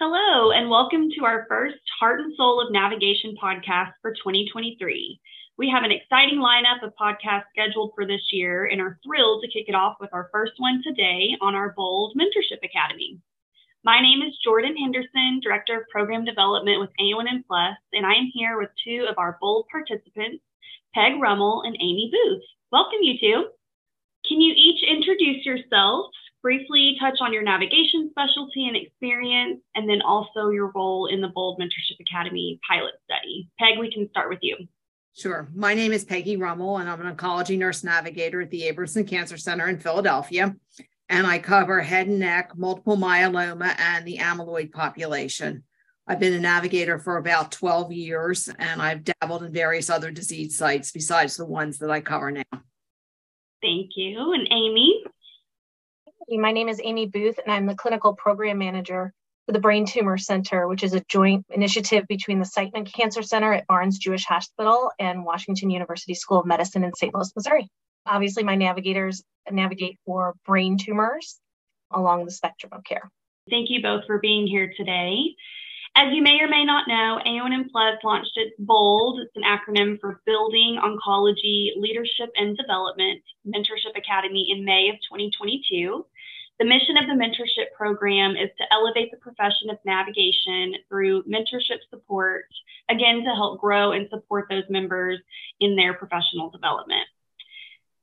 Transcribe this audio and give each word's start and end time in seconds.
Hello, 0.00 0.52
and 0.52 0.70
welcome 0.70 1.10
to 1.10 1.24
our 1.24 1.44
first 1.48 1.82
Heart 1.98 2.20
and 2.20 2.32
Soul 2.36 2.64
of 2.64 2.70
Navigation 2.70 3.34
podcast 3.34 3.94
for 4.00 4.12
2023. 4.12 5.20
We 5.58 5.68
have 5.74 5.82
an 5.82 5.90
exciting 5.90 6.38
lineup 6.38 6.86
of 6.86 6.94
podcasts 6.94 7.50
scheduled 7.50 7.90
for 7.96 8.06
this 8.06 8.22
year 8.30 8.66
and 8.66 8.80
are 8.80 9.00
thrilled 9.02 9.42
to 9.42 9.50
kick 9.50 9.64
it 9.66 9.74
off 9.74 9.96
with 9.98 10.10
our 10.12 10.28
first 10.30 10.52
one 10.58 10.84
today 10.86 11.34
on 11.40 11.56
our 11.56 11.74
Bold 11.76 12.14
Mentorship 12.16 12.62
Academy. 12.62 13.18
My 13.82 14.00
name 14.00 14.22
is 14.22 14.38
Jordan 14.44 14.76
Henderson, 14.76 15.40
Director 15.42 15.80
of 15.80 15.88
Program 15.90 16.24
Development 16.24 16.78
with 16.78 16.90
Plus, 17.48 17.74
and 17.92 18.04
and 18.04 18.06
I 18.06 18.14
am 18.14 18.30
here 18.32 18.56
with 18.56 18.70
two 18.84 19.04
of 19.10 19.18
our 19.18 19.36
Bold 19.40 19.66
participants, 19.68 20.44
Peg 20.94 21.20
Rummel 21.20 21.62
and 21.66 21.74
Amy 21.80 22.08
Booth. 22.12 22.44
Welcome, 22.70 23.02
you 23.02 23.18
two. 23.18 23.48
Can 24.28 24.40
you 24.40 24.54
each 24.54 24.84
introduce 24.88 25.44
yourselves, 25.44 26.14
briefly 26.42 26.96
touch 27.00 27.18
on 27.20 27.32
your 27.32 27.42
navigation 27.42 28.10
specialty 28.10 28.66
and 28.66 28.76
experience, 28.76 29.60
and 29.74 29.88
then 29.88 30.02
also 30.02 30.50
your 30.50 30.72
role 30.74 31.06
in 31.06 31.20
the 31.20 31.28
Bold 31.28 31.60
Mentorship 31.60 32.00
Academy 32.00 32.60
pilot 32.68 32.94
study. 33.04 33.48
Peg, 33.58 33.78
we 33.78 33.92
can 33.92 34.08
start 34.10 34.28
with 34.28 34.38
you. 34.42 34.56
Sure. 35.16 35.48
My 35.54 35.74
name 35.74 35.92
is 35.92 36.04
Peggy 36.04 36.36
Rummel, 36.36 36.78
and 36.78 36.88
I'm 36.88 37.00
an 37.04 37.14
oncology 37.14 37.58
nurse 37.58 37.82
navigator 37.82 38.40
at 38.40 38.50
the 38.50 38.62
Abramson 38.62 39.06
Cancer 39.06 39.36
Center 39.36 39.68
in 39.68 39.80
Philadelphia. 39.80 40.54
And 41.08 41.26
I 41.26 41.38
cover 41.38 41.80
head 41.80 42.06
and 42.06 42.18
neck, 42.20 42.52
multiple 42.56 42.96
myeloma, 42.96 43.74
and 43.78 44.06
the 44.06 44.18
amyloid 44.18 44.72
population. 44.72 45.64
I've 46.06 46.20
been 46.20 46.34
a 46.34 46.40
navigator 46.40 46.98
for 46.98 47.16
about 47.16 47.52
12 47.52 47.92
years, 47.92 48.48
and 48.58 48.80
I've 48.80 49.04
dabbled 49.04 49.42
in 49.42 49.52
various 49.52 49.90
other 49.90 50.10
disease 50.10 50.56
sites 50.56 50.92
besides 50.92 51.36
the 51.36 51.46
ones 51.46 51.78
that 51.78 51.90
I 51.90 52.00
cover 52.00 52.30
now. 52.30 52.42
Thank 53.60 53.90
you. 53.96 54.32
And 54.32 54.46
Amy? 54.50 55.02
My 56.30 56.52
name 56.52 56.68
is 56.68 56.78
Amy 56.84 57.06
Booth, 57.06 57.38
and 57.42 57.50
I'm 57.50 57.64
the 57.64 57.74
clinical 57.74 58.12
program 58.12 58.58
manager 58.58 59.14
for 59.46 59.52
the 59.52 59.58
Brain 59.58 59.86
Tumor 59.86 60.18
Center, 60.18 60.68
which 60.68 60.82
is 60.82 60.92
a 60.92 61.02
joint 61.08 61.46
initiative 61.48 62.06
between 62.06 62.38
the 62.38 62.44
Siteman 62.44 62.92
Cancer 62.92 63.22
Center 63.22 63.54
at 63.54 63.66
Barnes 63.66 63.96
Jewish 63.96 64.26
Hospital 64.26 64.90
and 64.98 65.24
Washington 65.24 65.70
University 65.70 66.12
School 66.12 66.40
of 66.40 66.46
Medicine 66.46 66.84
in 66.84 66.92
St. 66.94 67.14
Louis, 67.14 67.32
Missouri. 67.34 67.70
Obviously, 68.04 68.44
my 68.44 68.56
navigators 68.56 69.22
navigate 69.50 69.98
for 70.04 70.34
brain 70.44 70.76
tumors 70.76 71.38
along 71.92 72.26
the 72.26 72.30
spectrum 72.30 72.72
of 72.74 72.84
care. 72.84 73.10
Thank 73.48 73.70
you 73.70 73.80
both 73.80 74.04
for 74.06 74.18
being 74.18 74.46
here 74.46 74.70
today. 74.76 75.34
As 75.96 76.12
you 76.12 76.22
may 76.22 76.38
or 76.40 76.48
may 76.48 76.64
not 76.64 76.86
know, 76.86 77.18
AONN 77.26 77.70
Plus 77.72 77.96
launched 78.04 78.36
its 78.36 78.54
BOLD, 78.58 79.20
it's 79.20 79.34
an 79.34 79.42
acronym 79.42 79.98
for 79.98 80.20
Building 80.26 80.78
Oncology 80.80 81.70
Leadership 81.76 82.30
and 82.36 82.56
Development 82.56 83.20
Mentorship 83.46 83.96
Academy 83.96 84.48
in 84.50 84.64
May 84.64 84.90
of 84.90 84.96
2022. 85.10 86.04
The 86.58 86.64
mission 86.64 86.96
of 86.96 87.06
the 87.06 87.12
mentorship 87.12 87.72
program 87.76 88.32
is 88.32 88.50
to 88.58 88.72
elevate 88.72 89.12
the 89.12 89.16
profession 89.18 89.70
of 89.70 89.78
navigation 89.84 90.74
through 90.88 91.22
mentorship 91.22 91.78
support, 91.88 92.46
again, 92.90 93.22
to 93.24 93.34
help 93.34 93.60
grow 93.60 93.92
and 93.92 94.08
support 94.10 94.46
those 94.50 94.64
members 94.68 95.20
in 95.60 95.76
their 95.76 95.94
professional 95.94 96.50
development. 96.50 97.06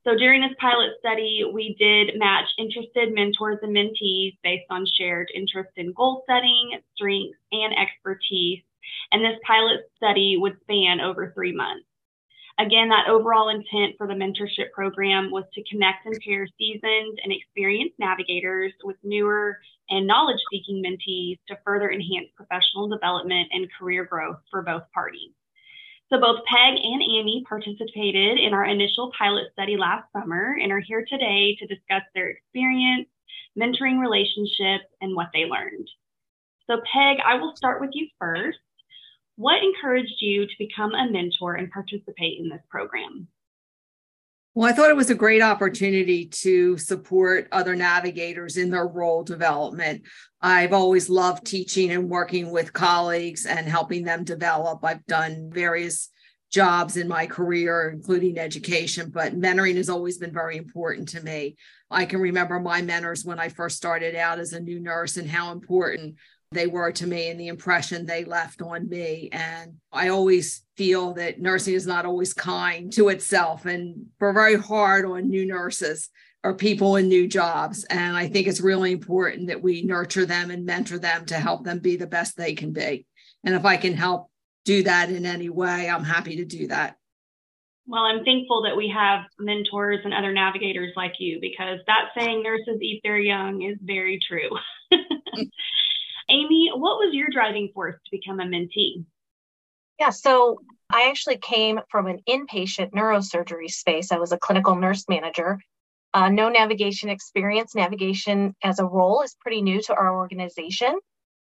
So 0.04 0.14
during 0.16 0.40
this 0.40 0.56
pilot 0.58 0.92
study, 1.00 1.44
we 1.52 1.74
did 1.78 2.18
match 2.18 2.46
interested 2.58 3.12
mentors 3.12 3.58
and 3.60 3.76
mentees 3.76 4.38
based 4.42 4.66
on 4.70 4.86
shared 4.96 5.28
interest 5.34 5.70
in 5.76 5.92
goal 5.92 6.24
setting, 6.26 6.78
strengths, 6.94 7.36
and 7.52 7.74
expertise. 7.76 8.62
And 9.12 9.22
this 9.22 9.38
pilot 9.44 9.90
study 9.96 10.36
would 10.38 10.58
span 10.62 11.00
over 11.00 11.32
three 11.34 11.52
months. 11.52 11.84
Again, 12.58 12.88
that 12.88 13.08
overall 13.10 13.50
intent 13.50 13.96
for 13.98 14.06
the 14.06 14.14
mentorship 14.14 14.72
program 14.72 15.30
was 15.30 15.44
to 15.52 15.64
connect 15.70 16.06
and 16.06 16.18
pair 16.24 16.48
seasoned 16.56 17.20
and 17.22 17.30
experienced 17.30 17.98
navigators 17.98 18.72
with 18.82 18.96
newer 19.02 19.58
and 19.90 20.06
knowledge 20.06 20.40
seeking 20.50 20.82
mentees 20.82 21.38
to 21.48 21.58
further 21.64 21.90
enhance 21.90 22.28
professional 22.34 22.88
development 22.88 23.48
and 23.52 23.68
career 23.78 24.06
growth 24.06 24.38
for 24.50 24.62
both 24.62 24.84
parties. 24.94 25.32
So 26.08 26.18
both 26.18 26.44
Peg 26.46 26.78
and 26.82 27.02
Amy 27.02 27.44
participated 27.46 28.38
in 28.38 28.54
our 28.54 28.64
initial 28.64 29.12
pilot 29.18 29.48
study 29.52 29.76
last 29.76 30.10
summer 30.12 30.56
and 30.60 30.72
are 30.72 30.80
here 30.80 31.04
today 31.06 31.56
to 31.56 31.66
discuss 31.66 32.02
their 32.14 32.28
experience, 32.28 33.08
mentoring 33.58 34.00
relationships, 34.00 34.88
and 35.02 35.14
what 35.14 35.28
they 35.34 35.44
learned. 35.44 35.88
So 36.68 36.80
Peg, 36.90 37.18
I 37.26 37.34
will 37.34 37.54
start 37.56 37.80
with 37.80 37.90
you 37.92 38.06
first. 38.18 38.58
What 39.36 39.62
encouraged 39.62 40.16
you 40.20 40.46
to 40.46 40.52
become 40.58 40.94
a 40.94 41.10
mentor 41.10 41.54
and 41.54 41.70
participate 41.70 42.40
in 42.40 42.48
this 42.48 42.62
program? 42.70 43.28
Well, 44.54 44.66
I 44.66 44.72
thought 44.72 44.88
it 44.88 44.96
was 44.96 45.10
a 45.10 45.14
great 45.14 45.42
opportunity 45.42 46.24
to 46.26 46.78
support 46.78 47.46
other 47.52 47.76
navigators 47.76 48.56
in 48.56 48.70
their 48.70 48.86
role 48.86 49.22
development. 49.22 50.04
I've 50.40 50.72
always 50.72 51.10
loved 51.10 51.46
teaching 51.46 51.90
and 51.90 52.08
working 52.08 52.50
with 52.50 52.72
colleagues 52.72 53.44
and 53.44 53.68
helping 53.68 54.04
them 54.04 54.24
develop. 54.24 54.82
I've 54.82 55.04
done 55.04 55.50
various 55.52 56.08
jobs 56.50 56.96
in 56.96 57.06
my 57.06 57.26
career, 57.26 57.90
including 57.94 58.38
education, 58.38 59.10
but 59.10 59.38
mentoring 59.38 59.76
has 59.76 59.90
always 59.90 60.16
been 60.16 60.32
very 60.32 60.56
important 60.56 61.08
to 61.10 61.20
me. 61.22 61.56
I 61.90 62.06
can 62.06 62.20
remember 62.20 62.58
my 62.58 62.80
mentors 62.80 63.26
when 63.26 63.38
I 63.38 63.50
first 63.50 63.76
started 63.76 64.14
out 64.14 64.38
as 64.38 64.54
a 64.54 64.60
new 64.60 64.80
nurse 64.80 65.18
and 65.18 65.28
how 65.28 65.52
important 65.52 66.16
they 66.52 66.66
were 66.66 66.92
to 66.92 67.06
me 67.06 67.28
and 67.28 67.40
the 67.40 67.48
impression 67.48 68.06
they 68.06 68.24
left 68.24 68.62
on 68.62 68.88
me. 68.88 69.28
And 69.32 69.74
I 69.92 70.08
always 70.08 70.62
feel 70.76 71.14
that 71.14 71.40
nursing 71.40 71.74
is 71.74 71.86
not 71.86 72.06
always 72.06 72.32
kind 72.32 72.92
to 72.92 73.08
itself 73.08 73.66
and 73.66 74.06
we're 74.20 74.32
very 74.32 74.56
hard 74.56 75.04
on 75.04 75.28
new 75.28 75.46
nurses 75.46 76.08
or 76.44 76.54
people 76.54 76.96
in 76.96 77.08
new 77.08 77.26
jobs. 77.26 77.84
And 77.84 78.16
I 78.16 78.28
think 78.28 78.46
it's 78.46 78.60
really 78.60 78.92
important 78.92 79.48
that 79.48 79.62
we 79.62 79.82
nurture 79.82 80.26
them 80.26 80.50
and 80.50 80.64
mentor 80.64 80.98
them 80.98 81.26
to 81.26 81.34
help 81.34 81.64
them 81.64 81.80
be 81.80 81.96
the 81.96 82.06
best 82.06 82.36
they 82.36 82.54
can 82.54 82.72
be. 82.72 83.06
And 83.42 83.54
if 83.54 83.64
I 83.64 83.76
can 83.76 83.94
help 83.94 84.30
do 84.64 84.84
that 84.84 85.10
in 85.10 85.26
any 85.26 85.48
way, 85.48 85.88
I'm 85.88 86.04
happy 86.04 86.36
to 86.36 86.44
do 86.44 86.68
that. 86.68 86.96
Well, 87.88 88.02
I'm 88.02 88.24
thankful 88.24 88.62
that 88.62 88.76
we 88.76 88.92
have 88.94 89.24
mentors 89.38 90.00
and 90.04 90.12
other 90.12 90.32
navigators 90.32 90.92
like 90.96 91.14
you 91.18 91.38
because 91.40 91.78
that 91.86 92.06
saying 92.16 92.42
nurses 92.42 92.78
eat 92.80 93.00
their 93.04 93.18
young 93.18 93.62
is 93.62 93.78
very 93.80 94.18
true. 94.26 94.50
Amy, 96.28 96.70
what 96.74 96.98
was 96.98 97.14
your 97.14 97.28
driving 97.32 97.70
force 97.72 97.96
to 98.04 98.10
become 98.10 98.40
a 98.40 98.44
mentee? 98.44 99.04
Yeah, 99.98 100.10
so 100.10 100.60
I 100.90 101.08
actually 101.08 101.38
came 101.38 101.80
from 101.90 102.06
an 102.06 102.20
inpatient 102.28 102.92
neurosurgery 102.92 103.70
space. 103.70 104.12
I 104.12 104.18
was 104.18 104.32
a 104.32 104.38
clinical 104.38 104.74
nurse 104.74 105.04
manager. 105.08 105.58
Uh, 106.12 106.28
no 106.28 106.48
navigation 106.48 107.08
experience. 107.08 107.74
Navigation 107.74 108.54
as 108.62 108.78
a 108.78 108.84
role 108.84 109.22
is 109.22 109.36
pretty 109.40 109.62
new 109.62 109.80
to 109.82 109.94
our 109.94 110.16
organization 110.16 110.98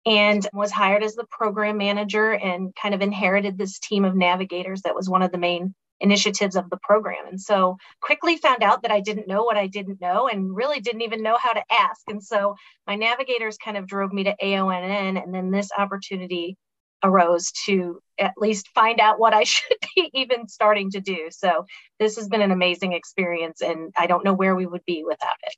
and 0.07 0.47
was 0.53 0.71
hired 0.71 1.03
as 1.03 1.15
the 1.15 1.27
program 1.31 1.77
manager 1.77 2.33
and 2.33 2.75
kind 2.75 2.95
of 2.95 3.03
inherited 3.03 3.59
this 3.59 3.79
team 3.79 4.05
of 4.05 4.17
navigators 4.17 4.83
that 4.83 4.95
was 4.95 5.09
one 5.09 5.23
of 5.23 5.31
the 5.33 5.39
main 5.39 5.75
initiatives 6.00 6.56
of 6.56 6.69
the 6.71 6.78
program. 6.83 7.27
And 7.28 7.41
so 7.41 7.77
quickly 8.00 8.37
found 8.37 8.62
out 8.62 8.83
that 8.83 8.91
I 8.91 9.00
didn't 9.00 9.28
know 9.28 9.44
what 9.44 9.56
I 9.56 9.66
didn't 9.66 10.00
know 10.00 10.28
and 10.28 10.55
really 10.55 10.81
didn't 10.81 11.03
even 11.03 11.22
know 11.22 11.37
how 11.41 11.53
to 11.53 11.62
ask. 11.71 12.03
And 12.09 12.22
so 12.22 12.55
my 12.87 12.97
navigators 12.97 13.59
kind 13.59 13.77
of 13.77 13.87
drove 13.87 14.12
me 14.12 14.25
to 14.25 14.37
AONN. 14.43 15.22
And 15.22 15.34
then 15.34 15.50
this 15.50 15.71
opportunity 15.77 16.56
arose 17.03 17.50
to 17.66 18.00
at 18.19 18.34
least 18.37 18.69
find 18.75 19.00
out 19.00 19.19
what 19.19 19.34
I 19.34 19.44
should 19.44 19.77
be 19.94 20.10
even 20.15 20.49
starting 20.49 20.91
to 20.93 21.00
do. 21.00 21.28
So 21.31 21.65
this 21.99 22.16
has 22.16 22.28
been 22.28 22.43
an 22.43 22.50
amazing 22.50 22.93
experience. 22.93 23.60
And 23.60 23.93
I 23.97 24.06
don't 24.06 24.25
know 24.25 24.34
where 24.34 24.55
we 24.55 24.66
would 24.66 24.84
be 24.87 25.05
without 25.06 25.37
it. 25.43 25.55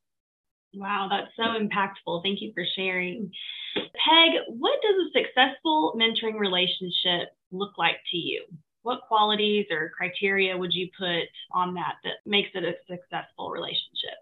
Wow, 0.75 1.09
that's 1.11 1.31
so 1.37 1.43
impactful. 1.43 2.23
Thank 2.23 2.41
you 2.41 2.53
for 2.55 2.65
sharing. 2.75 3.31
Peg, 3.75 4.41
what 4.49 4.81
does 4.83 4.95
a 5.07 5.19
successful 5.19 5.95
mentoring 5.99 6.39
relationship 6.39 7.29
look 7.51 7.77
like 7.77 7.97
to 8.11 8.17
you? 8.17 8.45
What 8.83 9.01
qualities 9.09 9.67
or 9.71 9.93
criteria 9.97 10.57
would 10.57 10.73
you 10.73 10.89
put 10.99 11.25
on 11.53 11.75
that 11.75 11.97
that 12.05 12.15
makes 12.27 12.51
it 12.55 12.65
a 12.65 12.75
successful 12.89 13.51
relationship? 13.51 14.19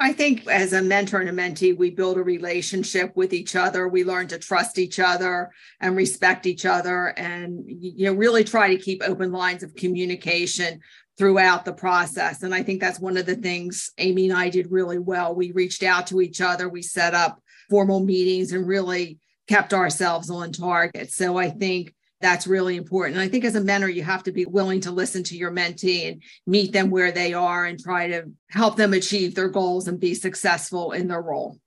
I 0.00 0.12
think 0.12 0.46
as 0.46 0.72
a 0.72 0.82
mentor 0.82 1.20
and 1.20 1.28
a 1.28 1.32
mentee, 1.32 1.76
we 1.76 1.90
build 1.90 2.18
a 2.18 2.22
relationship 2.22 3.16
with 3.16 3.32
each 3.32 3.56
other. 3.56 3.88
We 3.88 4.04
learn 4.04 4.28
to 4.28 4.38
trust 4.38 4.78
each 4.78 5.00
other 5.00 5.50
and 5.80 5.96
respect 5.96 6.46
each 6.46 6.64
other 6.64 7.08
and 7.16 7.64
you 7.66 8.04
know 8.04 8.12
really 8.12 8.44
try 8.44 8.68
to 8.68 8.80
keep 8.80 9.02
open 9.02 9.32
lines 9.32 9.64
of 9.64 9.74
communication 9.74 10.80
throughout 11.16 11.64
the 11.64 11.72
process. 11.72 12.44
And 12.44 12.54
I 12.54 12.62
think 12.62 12.80
that's 12.80 13.00
one 13.00 13.16
of 13.16 13.26
the 13.26 13.34
things 13.34 13.90
Amy 13.98 14.30
and 14.30 14.38
I 14.38 14.50
did 14.50 14.70
really 14.70 15.00
well. 15.00 15.34
We 15.34 15.50
reached 15.50 15.82
out 15.82 16.06
to 16.08 16.20
each 16.20 16.40
other, 16.40 16.68
we 16.68 16.82
set 16.82 17.14
up 17.14 17.42
formal 17.68 17.98
meetings 17.98 18.52
and 18.52 18.68
really 18.68 19.18
kept 19.48 19.74
ourselves 19.74 20.30
on 20.30 20.52
target. 20.52 21.10
So 21.10 21.36
I 21.36 21.50
think 21.50 21.92
that's 22.20 22.46
really 22.46 22.76
important. 22.76 23.16
And 23.16 23.24
I 23.24 23.28
think 23.28 23.44
as 23.44 23.54
a 23.54 23.60
mentor, 23.60 23.88
you 23.88 24.02
have 24.02 24.24
to 24.24 24.32
be 24.32 24.44
willing 24.44 24.80
to 24.80 24.90
listen 24.90 25.22
to 25.24 25.36
your 25.36 25.52
mentee 25.52 26.08
and 26.08 26.22
meet 26.46 26.72
them 26.72 26.90
where 26.90 27.12
they 27.12 27.32
are 27.32 27.64
and 27.64 27.78
try 27.78 28.08
to 28.08 28.24
help 28.50 28.76
them 28.76 28.92
achieve 28.92 29.34
their 29.34 29.48
goals 29.48 29.86
and 29.86 30.00
be 30.00 30.14
successful 30.14 30.92
in 30.92 31.08
their 31.08 31.22
role. 31.22 31.58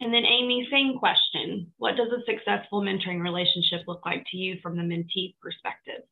And 0.00 0.12
then, 0.12 0.24
Amy, 0.24 0.66
same 0.70 0.98
question. 0.98 1.72
What 1.78 1.96
does 1.96 2.08
a 2.08 2.24
successful 2.26 2.82
mentoring 2.82 3.22
relationship 3.22 3.82
look 3.86 4.04
like 4.04 4.24
to 4.30 4.36
you 4.36 4.58
from 4.62 4.76
the 4.76 4.82
mentee 4.82 5.34
perspective? 5.40 6.02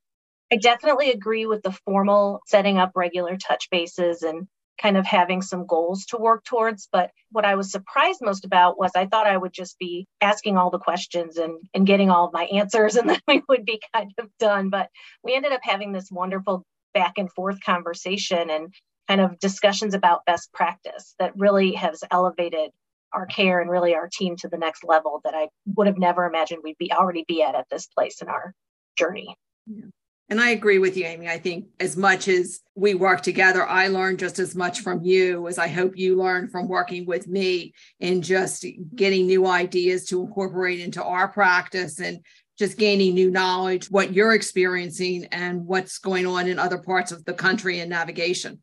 I 0.52 0.56
definitely 0.56 1.10
agree 1.10 1.46
with 1.46 1.62
the 1.62 1.72
formal 1.84 2.40
setting 2.46 2.78
up 2.78 2.92
regular 2.94 3.36
touch 3.36 3.68
bases 3.70 4.22
and 4.22 4.48
kind 4.80 4.96
of 4.96 5.06
having 5.06 5.42
some 5.42 5.66
goals 5.66 6.06
to 6.06 6.16
work 6.16 6.44
towards. 6.44 6.88
But 6.90 7.10
what 7.30 7.44
I 7.44 7.54
was 7.54 7.70
surprised 7.70 8.20
most 8.22 8.44
about 8.44 8.78
was 8.78 8.92
I 8.94 9.06
thought 9.06 9.26
I 9.26 9.36
would 9.36 9.52
just 9.52 9.78
be 9.78 10.06
asking 10.20 10.56
all 10.56 10.70
the 10.70 10.78
questions 10.78 11.36
and, 11.36 11.58
and 11.74 11.86
getting 11.86 12.10
all 12.10 12.26
of 12.26 12.32
my 12.32 12.44
answers 12.44 12.96
and 12.96 13.08
then 13.10 13.20
we 13.28 13.42
would 13.48 13.64
be 13.64 13.80
kind 13.94 14.12
of 14.18 14.28
done. 14.38 14.70
But 14.70 14.88
we 15.22 15.34
ended 15.34 15.52
up 15.52 15.60
having 15.62 15.92
this 15.92 16.10
wonderful 16.10 16.64
back 16.94 17.18
and 17.18 17.30
forth 17.32 17.62
conversation 17.64 18.50
and 18.50 18.72
kind 19.08 19.20
of 19.20 19.38
discussions 19.38 19.94
about 19.94 20.24
best 20.24 20.52
practice 20.52 21.14
that 21.18 21.36
really 21.36 21.72
has 21.72 22.02
elevated 22.10 22.70
our 23.12 23.26
care 23.26 23.60
and 23.60 23.70
really 23.70 23.94
our 23.94 24.08
team 24.08 24.36
to 24.36 24.48
the 24.48 24.56
next 24.56 24.84
level 24.84 25.20
that 25.24 25.34
I 25.34 25.48
would 25.76 25.88
have 25.88 25.98
never 25.98 26.26
imagined 26.26 26.60
we'd 26.62 26.78
be 26.78 26.92
already 26.92 27.24
be 27.26 27.42
at 27.42 27.56
at 27.56 27.66
this 27.70 27.86
place 27.86 28.22
in 28.22 28.28
our 28.28 28.54
journey. 28.96 29.36
Yeah. 29.66 29.86
And 30.30 30.40
I 30.40 30.50
agree 30.50 30.78
with 30.78 30.96
you, 30.96 31.04
Amy. 31.06 31.28
I 31.28 31.38
think 31.38 31.66
as 31.80 31.96
much 31.96 32.28
as 32.28 32.60
we 32.76 32.94
work 32.94 33.20
together, 33.20 33.66
I 33.66 33.88
learned 33.88 34.20
just 34.20 34.38
as 34.38 34.54
much 34.54 34.80
from 34.80 35.02
you 35.02 35.48
as 35.48 35.58
I 35.58 35.66
hope 35.66 35.98
you 35.98 36.16
learned 36.16 36.52
from 36.52 36.68
working 36.68 37.04
with 37.04 37.26
me 37.26 37.74
and 38.00 38.22
just 38.22 38.64
getting 38.94 39.26
new 39.26 39.44
ideas 39.44 40.06
to 40.06 40.20
incorporate 40.20 40.78
into 40.78 41.02
our 41.02 41.26
practice 41.26 41.98
and 41.98 42.24
just 42.56 42.78
gaining 42.78 43.14
new 43.14 43.28
knowledge, 43.28 43.90
what 43.90 44.12
you're 44.12 44.34
experiencing 44.34 45.24
and 45.32 45.66
what's 45.66 45.98
going 45.98 46.26
on 46.26 46.46
in 46.46 46.60
other 46.60 46.78
parts 46.78 47.10
of 47.10 47.24
the 47.24 47.34
country 47.34 47.80
in 47.80 47.88
navigation. 47.88 48.62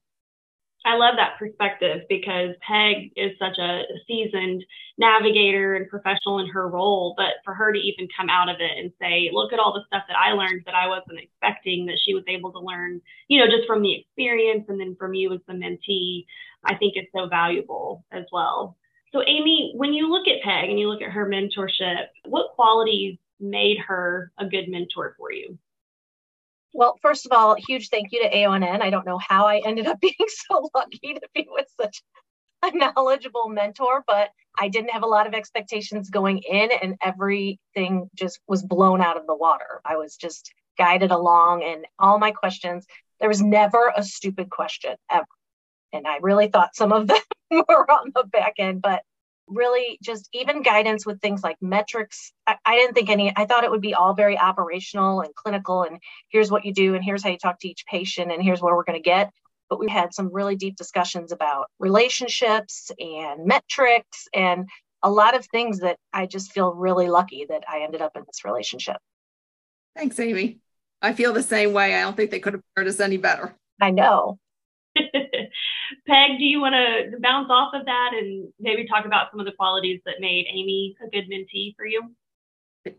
I 0.88 0.96
love 0.96 1.16
that 1.18 1.38
perspective 1.38 2.04
because 2.08 2.56
Peg 2.66 3.12
is 3.18 3.32
such 3.38 3.58
a 3.58 3.84
seasoned 4.08 4.64
navigator 4.98 5.76
and 5.76 5.90
professional 5.90 6.40
in 6.40 6.48
her 6.48 6.70
role. 6.70 7.14
But 7.18 7.44
for 7.44 7.54
her 7.54 7.74
to 7.74 7.80
even 7.80 8.08
come 8.16 8.30
out 8.30 8.48
of 8.48 8.56
it 8.60 8.72
and 8.78 8.92
say, 9.00 9.30
look 9.34 9.52
at 9.52 9.60
all 9.60 9.74
the 9.74 9.84
stuff 9.88 10.04
that 10.08 10.18
I 10.18 10.32
learned 10.32 10.64
that 10.66 10.76
I 10.76 10.88
wasn't 10.88 11.20
expecting 11.20 11.86
that 11.88 12.00
she 12.04 12.14
was 12.14 12.24
able 12.28 12.54
to 12.54 12.60
learn, 12.60 13.02
you 13.28 13.40
know, 13.40 13.48
just 13.48 13.68
from 13.68 13.82
the 13.82 14.00
experience 14.00 14.66
and 14.70 14.80
then 14.80 14.96
from 14.98 15.14
you 15.14 15.34
as 15.34 15.42
the 15.48 15.54
mentee, 15.54 16.26
I 16.64 16.76
think 16.76 16.96
is 16.96 17.06
so 17.14 17.28
valuable 17.28 18.06
as 18.14 18.24
well. 18.32 18.78
So, 19.12 19.22
Amy, 19.28 19.74
when 19.76 19.94
you 19.94 20.10
look 20.10 20.28
at 20.28 20.44
Peg 20.44 20.70
and 20.70 20.80
you 20.80 20.90
look 20.90 21.02
at 21.02 21.12
her 21.12 21.30
mentorship, 21.30 22.08
what 22.26 22.56
qualities 22.56 23.18
made 23.40 23.78
her 23.88 24.32
a 24.40 24.46
good 24.46 24.70
mentor 24.70 25.16
for 25.18 25.32
you? 25.32 25.58
Well, 26.74 26.98
first 27.02 27.26
of 27.26 27.32
all, 27.32 27.56
huge 27.56 27.90
thank 27.90 28.12
you 28.12 28.22
to 28.22 28.30
AONN. 28.30 28.82
I 28.82 28.90
don't 28.90 29.06
know 29.06 29.18
how 29.18 29.48
I 29.48 29.62
ended 29.66 29.88
up 29.88 30.00
being 30.02 30.14
so 30.28 30.70
lucky 30.76 31.14
to 31.14 31.22
be 31.34 31.48
with 31.50 31.68
such 31.80 32.04
a 32.64 32.72
knowledgeable 32.76 33.50
mentor, 33.50 34.04
but 34.08 34.30
I 34.60 34.70
didn't 34.70 34.92
have 34.92 35.04
a 35.04 35.08
lot 35.08 35.28
of 35.28 35.34
expectations 35.34 36.10
going 36.10 36.40
in, 36.40 36.70
and 36.82 36.96
everything 37.04 38.10
just 38.16 38.40
was 38.48 38.64
blown 38.64 39.02
out 39.02 39.18
of 39.18 39.28
the 39.28 39.36
water. 39.36 39.82
I 39.86 39.98
was 39.98 40.16
just 40.16 40.54
guided 40.78 41.12
along, 41.12 41.64
and 41.64 41.86
all 42.00 42.20
my 42.20 42.32
questions, 42.32 42.86
there 43.20 43.30
was 43.30 43.42
never 43.42 43.92
a 43.96 44.04
stupid 44.04 44.50
question 44.50 44.96
ever. 45.12 45.26
And 45.94 46.08
I 46.08 46.18
really 46.22 46.48
thought 46.48 46.76
some 46.76 46.92
of 46.92 47.08
them 47.08 47.20
were 47.52 47.90
on 47.90 48.12
the 48.14 48.24
back 48.24 48.56
end, 48.58 48.82
but 48.82 49.04
really 49.48 49.98
just 50.02 50.30
even 50.34 50.62
guidance 50.62 51.06
with 51.06 51.22
things 51.22 51.44
like 51.44 51.58
metrics. 51.62 52.32
I, 52.46 52.56
I, 52.66 52.76
didn't 52.76 52.94
think 52.94 53.10
any, 53.10 53.34
I 53.36 53.46
thought 53.46 53.64
it 53.64 53.72
would 53.72 53.82
be 53.82 53.94
all 53.94 54.14
very 54.14 54.38
operational 54.38 55.22
and 55.22 55.34
clinical, 55.36 55.84
and 55.84 56.00
here's 56.30 56.52
what 56.52 56.66
you 56.66 56.74
do, 56.74 56.96
and 56.96 57.04
here's 57.04 57.24
how 57.24 57.30
you 57.30 57.38
talk 57.38 57.60
to 57.60 57.70
each 57.70 57.86
patient, 57.90 58.32
and 58.32 58.44
here's 58.44 58.62
where 58.62 58.76
we're 58.76 58.84
going 58.84 59.02
to 59.02 59.10
get. 59.10 59.32
But 59.70 59.80
we 59.80 59.90
had 59.90 60.14
some 60.14 60.34
really 60.34 60.56
deep 60.56 60.76
discussions 60.76 61.32
about 61.32 61.68
relationships 61.80 62.92
and 63.00 63.46
metrics 63.46 64.28
and 64.34 64.68
a 65.04 65.10
lot 65.10 65.36
of 65.36 65.46
things 65.46 65.80
that 65.80 65.98
I 66.14 66.26
just 66.26 66.52
feel 66.52 66.74
really 66.74 67.10
lucky 67.10 67.46
that 67.50 67.64
I 67.70 67.82
ended 67.82 68.02
up 68.02 68.16
in 68.16 68.24
this 68.26 68.46
relationship. 68.46 68.98
Thanks, 69.96 70.20
Amy. 70.20 70.60
I 71.02 71.14
feel 71.14 71.34
the 71.34 71.44
same 71.44 71.74
way. 71.74 71.96
I 71.96 72.02
don't 72.02 72.16
think 72.16 72.32
they 72.32 72.40
could 72.40 72.54
have 72.54 72.64
heard 72.76 72.88
us 72.88 73.00
any 73.00 73.18
better. 73.18 73.56
I 73.82 73.92
know. 73.92 74.40
Peg, 76.08 76.38
do 76.38 76.46
you 76.46 76.62
want 76.62 76.74
to 76.74 77.18
bounce 77.20 77.50
off 77.50 77.74
of 77.74 77.86
that 77.86 78.12
and 78.14 78.48
maybe 78.60 78.88
talk 78.88 79.06
about 79.06 79.30
some 79.30 79.42
of 79.42 79.46
the 79.46 79.52
qualities 79.52 80.00
that 80.06 80.16
made 80.20 80.48
Amy 80.50 80.96
a 81.06 81.10
good 81.10 81.30
mentee 81.30 81.76
for 81.76 81.86
you? 81.86 82.02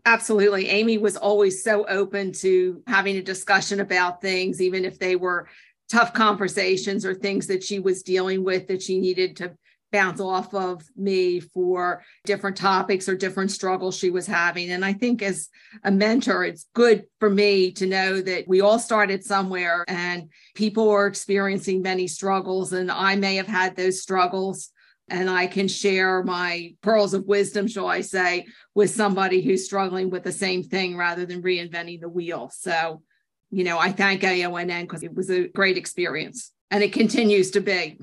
Absolutely. 0.05 0.67
Amy 0.69 0.99
was 0.99 1.17
always 1.17 1.63
so 1.63 1.87
open 1.87 2.31
to 2.33 2.83
having 2.85 3.17
a 3.17 3.21
discussion 3.21 3.79
about 3.79 4.21
things, 4.21 4.61
even 4.61 4.85
if 4.85 4.99
they 4.99 5.15
were 5.15 5.47
tough 5.89 6.13
conversations 6.13 7.03
or 7.03 7.15
things 7.15 7.47
that 7.47 7.63
she 7.63 7.79
was 7.79 8.03
dealing 8.03 8.43
with 8.43 8.67
that 8.67 8.83
she 8.83 8.99
needed 8.99 9.35
to 9.37 9.55
bounce 9.91 10.19
off 10.19 10.53
of 10.53 10.83
me 10.95 11.39
for 11.39 12.03
different 12.25 12.57
topics 12.57 13.09
or 13.09 13.15
different 13.15 13.51
struggles 13.51 13.97
she 13.97 14.09
was 14.09 14.27
having. 14.27 14.71
And 14.71 14.85
I 14.85 14.93
think 14.93 15.21
as 15.21 15.49
a 15.83 15.91
mentor, 15.91 16.43
it's 16.43 16.67
good 16.73 17.05
for 17.19 17.29
me 17.29 17.71
to 17.73 17.85
know 17.85 18.21
that 18.21 18.47
we 18.47 18.61
all 18.61 18.79
started 18.79 19.23
somewhere 19.23 19.83
and 19.87 20.29
people 20.55 20.89
are 20.89 21.07
experiencing 21.07 21.81
many 21.81 22.07
struggles, 22.07 22.73
and 22.73 22.91
I 22.91 23.15
may 23.15 23.35
have 23.35 23.47
had 23.47 23.75
those 23.75 24.01
struggles. 24.01 24.71
And 25.11 25.27
I 25.27 25.47
can 25.47 25.67
share 25.67 26.21
my 26.23 26.75
pearls 26.81 27.15
of 27.15 27.25
wisdom, 27.25 27.65
shall 27.65 27.87
I 27.87 28.01
say, 28.01 28.45
with 28.75 28.91
somebody 28.91 29.41
who's 29.41 29.65
struggling 29.65 30.11
with 30.11 30.21
the 30.21 30.31
same 30.31 30.61
thing 30.61 30.95
rather 30.95 31.25
than 31.25 31.41
reinventing 31.41 31.99
the 31.99 32.09
wheel. 32.09 32.51
So, 32.53 33.01
you 33.49 33.63
know, 33.63 33.79
I 33.79 33.91
thank 33.91 34.21
AONN 34.21 34.83
because 34.83 35.01
it 35.01 35.15
was 35.15 35.31
a 35.31 35.47
great 35.47 35.77
experience 35.77 36.51
and 36.69 36.83
it 36.83 36.93
continues 36.93 37.49
to 37.51 37.61
be. 37.61 37.99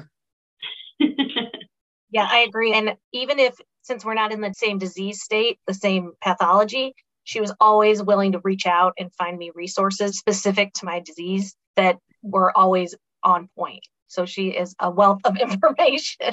Yeah, 2.16 2.26
I 2.30 2.46
agree. 2.48 2.72
And 2.72 2.96
even 3.12 3.38
if, 3.38 3.60
since 3.82 4.02
we're 4.02 4.14
not 4.14 4.32
in 4.32 4.40
the 4.40 4.54
same 4.54 4.78
disease 4.78 5.22
state, 5.22 5.58
the 5.66 5.74
same 5.74 6.12
pathology, 6.22 6.94
she 7.24 7.42
was 7.42 7.52
always 7.60 8.02
willing 8.02 8.32
to 8.32 8.40
reach 8.42 8.64
out 8.64 8.94
and 8.98 9.14
find 9.16 9.36
me 9.36 9.52
resources 9.54 10.16
specific 10.16 10.72
to 10.76 10.86
my 10.86 11.00
disease 11.00 11.54
that 11.76 11.98
were 12.22 12.56
always 12.56 12.94
on 13.22 13.50
point. 13.54 13.86
So 14.06 14.24
she 14.24 14.48
is 14.48 14.74
a 14.80 14.90
wealth 14.90 15.20
of 15.24 15.36
information. 15.40 16.32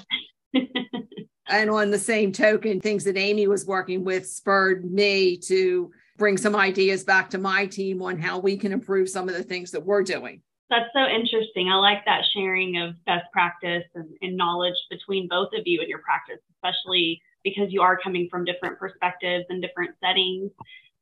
and 1.50 1.70
on 1.70 1.92
the 1.92 2.00
same 2.00 2.32
token, 2.32 2.80
things 2.80 3.04
that 3.04 3.18
Amy 3.18 3.48
was 3.48 3.66
working 3.66 4.06
with 4.06 4.26
spurred 4.26 4.90
me 4.90 5.36
to 5.48 5.92
bring 6.18 6.38
some 6.38 6.56
ideas 6.56 7.04
back 7.04 7.30
to 7.32 7.38
my 7.38 7.66
team 7.66 8.02
on 8.02 8.18
how 8.18 8.40
we 8.40 8.56
can 8.56 8.72
improve 8.72 9.10
some 9.10 9.28
of 9.28 9.36
the 9.36 9.44
things 9.44 9.72
that 9.72 9.86
we're 9.86 10.04
doing. 10.04 10.44
That's 10.74 10.90
so 10.92 11.06
interesting. 11.06 11.70
I 11.70 11.76
like 11.76 12.04
that 12.06 12.24
sharing 12.34 12.82
of 12.82 12.96
best 13.06 13.32
practice 13.32 13.84
and, 13.94 14.10
and, 14.24 14.36
knowledge 14.36 14.74
between 14.90 15.28
both 15.28 15.50
of 15.54 15.68
you 15.68 15.80
in 15.84 15.88
your 15.88 16.00
practice, 16.00 16.40
especially 16.56 17.22
because 17.44 17.68
you 17.70 17.84
are 17.84 18.00
coming 18.04 18.28
from 18.32 18.44
different 18.44 18.80
perspectives 18.80 19.46
and 19.50 19.62
different 19.62 19.92
settings. 20.02 20.50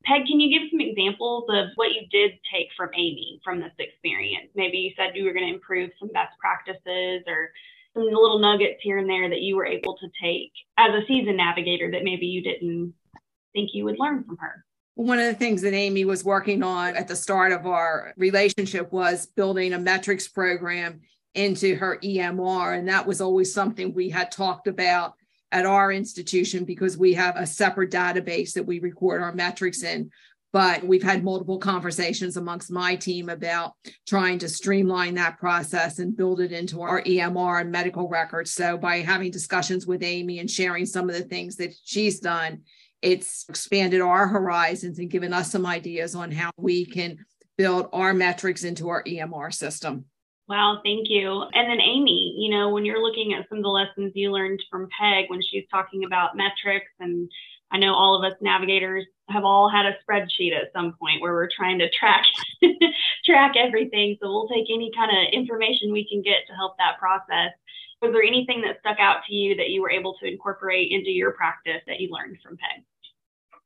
Peg, 0.04 0.26
can 0.28 0.42
you 0.42 0.52
give 0.52 0.68
some 0.70 0.82
examples 0.82 1.46
of 1.48 1.68
what 1.76 1.94
you 1.94 2.02
did 2.12 2.32
take 2.54 2.68
from 2.76 2.90
Amy 2.96 3.40
from 3.46 3.62
this 3.62 3.72
experience? 3.80 4.50
Maybe 4.56 4.78
you 4.80 4.92
said 4.98 5.16
you 5.16 5.24
were 5.24 5.32
going 5.32 5.48
to 5.48 5.54
improve 5.54 5.92
some 6.00 6.10
best 6.10 6.36
practices 6.38 7.24
or 7.26 7.52
some 7.94 8.04
little 8.04 8.40
nuggets 8.40 8.82
here 8.84 8.98
and 8.98 9.10
there 9.10 9.30
that 9.30 9.40
you 9.40 9.56
were 9.56 9.66
able 9.66 9.96
to 10.00 10.08
take 10.22 10.52
as 10.78 10.92
a 10.92 11.08
season 11.08 11.38
navigator 11.38 11.90
that 11.92 12.04
maybe 12.04 12.26
you 12.26 12.44
didn't 12.44 12.94
think 13.54 13.70
you 13.72 13.86
would 13.86 14.00
learn 14.00 14.26
from 14.26 14.36
her. 14.36 14.66
One 14.96 15.20
of 15.20 15.26
the 15.26 15.34
things 15.34 15.62
that 15.62 15.74
Amy 15.74 16.06
was 16.06 16.24
working 16.24 16.64
on 16.64 16.96
at 16.96 17.08
the 17.08 17.16
start 17.16 17.52
of 17.52 17.66
our 17.66 18.14
relationship 18.18 18.92
was 18.92 19.26
building 19.26 19.74
a 19.74 19.80
metrics 19.80 20.28
program 20.28 21.02
into 21.34 21.76
her 21.76 21.98
EMR. 22.04 22.78
And 22.78 22.88
that 22.90 23.08
was 23.08 23.22
always 23.22 23.54
something 23.54 23.94
we 23.94 24.10
had 24.10 24.32
talked 24.32 24.68
about 24.68 25.14
at 25.52 25.66
our 25.66 25.92
institution 25.92 26.66
because 26.66 26.98
we 26.98 27.14
have 27.14 27.36
a 27.36 27.48
separate 27.48 27.92
database 27.92 28.54
that 28.54 28.66
we 28.66 28.80
record 28.80 29.22
our 29.22 29.34
metrics 29.34 29.84
in. 29.84 30.12
But 30.54 30.84
we've 30.84 31.04
had 31.04 31.24
multiple 31.24 31.58
conversations 31.58 32.36
amongst 32.36 32.72
my 32.72 32.98
team 32.98 33.30
about 33.30 33.72
trying 34.06 34.38
to 34.40 34.50
streamline 34.50 35.16
that 35.16 35.38
process 35.38 36.00
and 36.00 36.16
build 36.16 36.42
it 36.42 36.52
into 36.52 36.82
our 36.82 37.02
EMR 37.04 37.62
and 37.62 37.72
medical 37.72 38.10
records. 38.10 38.52
So, 38.52 38.78
by 38.78 38.98
having 38.98 39.32
discussions 39.32 39.88
with 39.88 40.04
Amy 40.04 40.40
and 40.40 40.52
sharing 40.52 40.86
some 40.86 41.10
of 41.10 41.16
the 41.16 41.24
things 41.24 41.56
that 41.56 41.74
she's 41.86 42.20
done, 42.20 42.64
it's 43.02 43.46
expanded 43.50 44.02
our 44.02 44.28
horizons 44.28 45.00
and 45.00 45.10
given 45.10 45.34
us 45.34 45.52
some 45.52 45.66
ideas 45.66 46.16
on 46.16 46.32
how 46.32 46.52
we 46.58 46.86
can 46.86 47.18
build 47.58 47.90
our 47.94 48.14
metrics 48.14 48.64
into 48.64 48.90
our 48.90 49.04
EMR 49.04 49.54
system. 49.54 50.06
Wow, 50.48 50.82
thank 50.84 51.08
you. 51.10 51.44
And 51.54 51.70
then 51.70 51.80
Amy, 51.80 52.36
you 52.38 52.52
know, 52.52 52.72
when 52.72 52.84
you're 52.84 53.02
looking 53.02 53.34
at 53.34 53.48
some 53.48 53.60
of 53.60 53.64
the 53.64 53.70
lessons 53.70 54.12
you 54.16 54.32
learned 54.32 54.62
from 54.70 54.90
Peg 55.00 55.30
when 55.30 55.42
she's 55.42 55.64
talking 55.72 56.04
about 56.04 56.36
metrics, 56.36 56.92
and 57.00 57.30
I 57.72 57.78
know 57.78 57.94
all 57.94 58.16
of 58.16 58.30
us 58.30 58.38
navigators 58.42 59.06
have 59.30 59.46
all 59.46 59.70
had 59.70 59.86
a 59.86 59.96
spreadsheet 60.04 60.54
at 60.54 60.74
some 60.76 60.94
point 61.00 61.22
where 61.22 61.32
we're 61.32 61.50
trying 61.56 61.80
to 61.80 61.90
track 61.90 62.26
track 63.26 63.54
everything. 63.58 64.18
So 64.22 64.28
we'll 64.28 64.50
take 64.50 64.68
any 64.70 64.92
kind 64.94 65.10
of 65.10 65.34
information 65.34 65.94
we 65.94 66.08
can 66.08 66.22
get 66.22 66.48
to 66.48 66.54
help 66.54 66.76
that 66.78 67.00
process. 67.00 67.52
Was 68.02 68.12
there 68.12 68.24
anything 68.24 68.62
that 68.62 68.80
stuck 68.80 69.00
out 69.00 69.22
to 69.28 69.34
you 69.34 69.56
that 69.56 69.70
you 69.70 69.82
were 69.82 69.92
able 69.92 70.16
to 70.20 70.28
incorporate 70.28 70.92
into 70.92 71.12
your 71.12 71.32
practice 71.32 71.82
that 71.88 72.00
you 72.00 72.10
learned 72.12 72.38
from 72.44 72.58
Peg? 72.58 72.84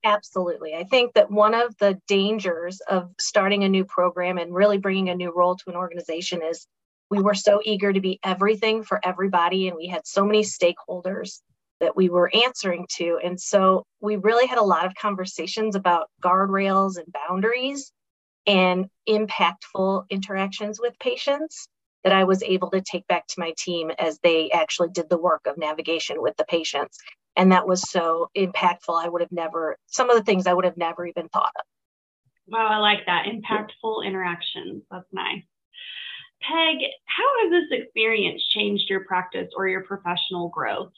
Absolutely. 0.06 0.76
I 0.76 0.84
think 0.86 1.14
that 1.16 1.32
one 1.32 1.56
of 1.56 1.76
the 1.80 2.00
dangers 2.08 2.80
of 2.82 3.12
starting 3.20 3.64
a 3.66 3.70
new 3.70 3.86
program 3.86 4.38
and 4.38 4.54
really 4.54 4.78
bringing 4.78 5.10
a 5.10 5.16
new 5.16 5.34
role 5.36 5.58
to 5.58 5.70
an 5.70 5.76
organization 5.76 6.44
is 6.44 6.68
we 7.10 7.22
were 7.22 7.34
so 7.34 7.60
eager 7.66 7.92
to 7.92 8.00
be 8.02 8.20
everything 8.24 8.84
for 8.84 9.02
everybody, 9.04 9.68
and 9.68 9.76
we 9.76 9.88
had 9.88 10.06
so 10.08 10.26
many 10.26 10.44
stakeholders 10.44 11.42
that 11.80 11.96
we 11.96 12.10
were 12.10 12.32
answering 12.36 12.88
to. 12.98 13.20
And 13.24 13.42
so 13.42 13.84
we 14.00 14.16
really 14.18 14.48
had 14.48 14.60
a 14.60 14.64
lot 14.64 14.86
of 14.86 14.96
conversations 14.96 15.76
about 15.76 16.10
guardrails 16.24 16.98
and 16.98 17.12
boundaries 17.28 17.92
and 18.48 18.88
impactful 19.10 20.06
interactions 20.12 20.80
with 20.80 20.98
patients. 21.00 21.68
that 22.04 22.14
I 22.14 22.26
was 22.26 22.44
able 22.44 22.70
to 22.70 22.82
take 22.82 23.08
back 23.08 23.26
to 23.28 23.40
my 23.40 23.54
team 23.58 23.92
as 23.98 24.20
they 24.22 24.52
actually 24.52 24.90
did 24.90 25.10
the 25.10 25.18
work 25.18 25.48
of 25.48 25.58
navigation 25.58 26.22
with 26.22 26.38
the 26.38 26.46
patients. 26.46 27.00
And 27.36 27.52
that 27.52 27.68
was 27.68 27.90
so 27.90 28.30
impactful. 28.36 29.04
I 29.04 29.10
would 29.10 29.22
have 29.22 29.32
never, 29.32 29.78
some 29.88 30.10
of 30.10 30.18
the 30.18 30.24
things 30.24 30.48
I 30.48 30.54
would 30.54 30.66
have 30.66 30.78
never 30.78 31.06
even 31.06 31.28
thought 31.30 31.52
of. 31.56 31.66
Wow, 32.48 32.68
I 32.68 32.78
like 32.78 33.06
that. 33.08 33.26
Impactful 33.26 34.06
interactions. 34.06 34.84
That's 34.90 35.06
nice. 35.12 35.44
Peg, 36.42 36.78
how 37.06 37.24
has 37.42 37.52
this 37.52 37.80
experience 37.80 38.46
changed 38.54 38.90
your 38.90 39.04
practice 39.06 39.50
or 39.58 39.68
your 39.68 39.84
professional 39.84 40.50
growth? 40.50 40.92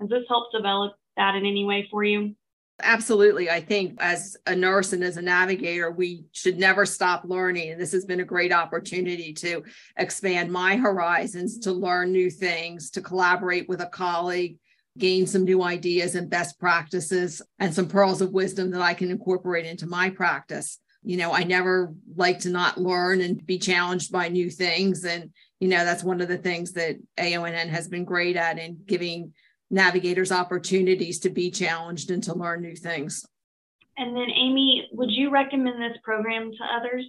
Has 0.00 0.10
this 0.10 0.24
helped 0.28 0.54
develop 0.54 0.94
that 1.16 1.34
in 1.34 1.46
any 1.46 1.64
way 1.64 1.88
for 1.90 2.04
you? 2.04 2.34
Absolutely. 2.82 3.50
I 3.50 3.60
think 3.60 3.96
as 4.00 4.36
a 4.46 4.54
nurse 4.56 4.92
and 4.92 5.04
as 5.04 5.16
a 5.16 5.22
navigator, 5.22 5.90
we 5.90 6.24
should 6.32 6.58
never 6.58 6.86
stop 6.86 7.24
learning. 7.24 7.70
And 7.70 7.80
this 7.80 7.92
has 7.92 8.04
been 8.04 8.20
a 8.20 8.24
great 8.24 8.52
opportunity 8.52 9.32
to 9.34 9.62
expand 9.98 10.50
my 10.50 10.76
horizons, 10.76 11.58
to 11.60 11.72
learn 11.72 12.12
new 12.12 12.30
things, 12.30 12.90
to 12.92 13.02
collaborate 13.02 13.68
with 13.68 13.82
a 13.82 13.86
colleague, 13.86 14.58
gain 14.98 15.26
some 15.26 15.44
new 15.44 15.62
ideas 15.62 16.14
and 16.14 16.28
best 16.28 16.58
practices, 16.58 17.40
and 17.58 17.72
some 17.74 17.88
pearls 17.88 18.20
of 18.20 18.32
wisdom 18.32 18.70
that 18.72 18.82
I 18.82 18.94
can 18.94 19.10
incorporate 19.10 19.66
into 19.66 19.86
my 19.86 20.10
practice. 20.10 20.78
You 21.02 21.16
know, 21.16 21.32
I 21.32 21.44
never 21.44 21.94
like 22.14 22.40
to 22.40 22.50
not 22.50 22.76
learn 22.76 23.20
and 23.20 23.44
be 23.46 23.58
challenged 23.58 24.12
by 24.12 24.28
new 24.28 24.50
things. 24.50 25.04
And, 25.04 25.30
you 25.58 25.68
know, 25.68 25.84
that's 25.84 26.04
one 26.04 26.20
of 26.20 26.28
the 26.28 26.36
things 26.36 26.72
that 26.72 26.96
AONN 27.16 27.68
has 27.68 27.88
been 27.88 28.04
great 28.04 28.36
at 28.36 28.58
in 28.58 28.80
giving 28.84 29.32
navigators 29.70 30.32
opportunities 30.32 31.20
to 31.20 31.30
be 31.30 31.50
challenged 31.50 32.10
and 32.10 32.22
to 32.24 32.34
learn 32.34 32.60
new 32.60 32.76
things. 32.76 33.24
And 33.96 34.14
then, 34.16 34.28
Amy, 34.30 34.88
would 34.92 35.10
you 35.10 35.30
recommend 35.30 35.80
this 35.80 35.96
program 36.02 36.50
to 36.50 36.64
others? 36.64 37.06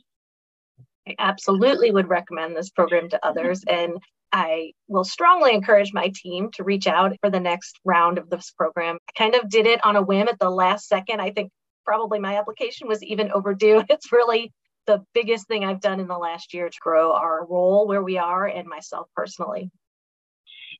I 1.08 1.16
absolutely 1.20 1.92
would 1.92 2.08
recommend 2.08 2.56
this 2.56 2.70
program 2.70 3.10
to 3.10 3.26
others. 3.26 3.64
And 3.68 3.94
I 4.32 4.74
will 4.88 5.04
strongly 5.04 5.54
encourage 5.54 5.94
my 5.94 6.12
team 6.14 6.52
to 6.54 6.64
reach 6.64 6.88
out 6.88 7.16
for 7.22 7.30
the 7.30 7.40
next 7.40 7.80
round 7.84 8.18
of 8.18 8.30
this 8.30 8.52
program. 8.52 8.98
I 9.10 9.12
kind 9.18 9.36
of 9.36 9.50
did 9.50 9.66
it 9.66 9.84
on 9.86 9.96
a 9.96 10.02
whim 10.02 10.28
at 10.28 10.40
the 10.40 10.50
last 10.50 10.88
second. 10.88 11.20
I 11.20 11.32
think 11.32 11.52
probably 11.86 12.20
my 12.20 12.38
application 12.38 12.88
was 12.88 13.04
even 13.04 13.32
overdue. 13.32 13.84
It's 13.90 14.12
really 14.12 14.54
the 14.88 15.04
biggest 15.14 15.48
thing 15.48 15.64
I've 15.64 15.82
done 15.82 16.00
in 16.00 16.08
the 16.08 16.18
last 16.18 16.54
year 16.54 16.70
to 16.70 16.78
grow 16.80 17.14
our 17.14 17.46
role 17.46 17.88
where 17.88 18.02
we 18.02 18.18
are 18.18 18.48
and 18.48 18.68
myself 18.68 19.08
personally. 19.16 19.70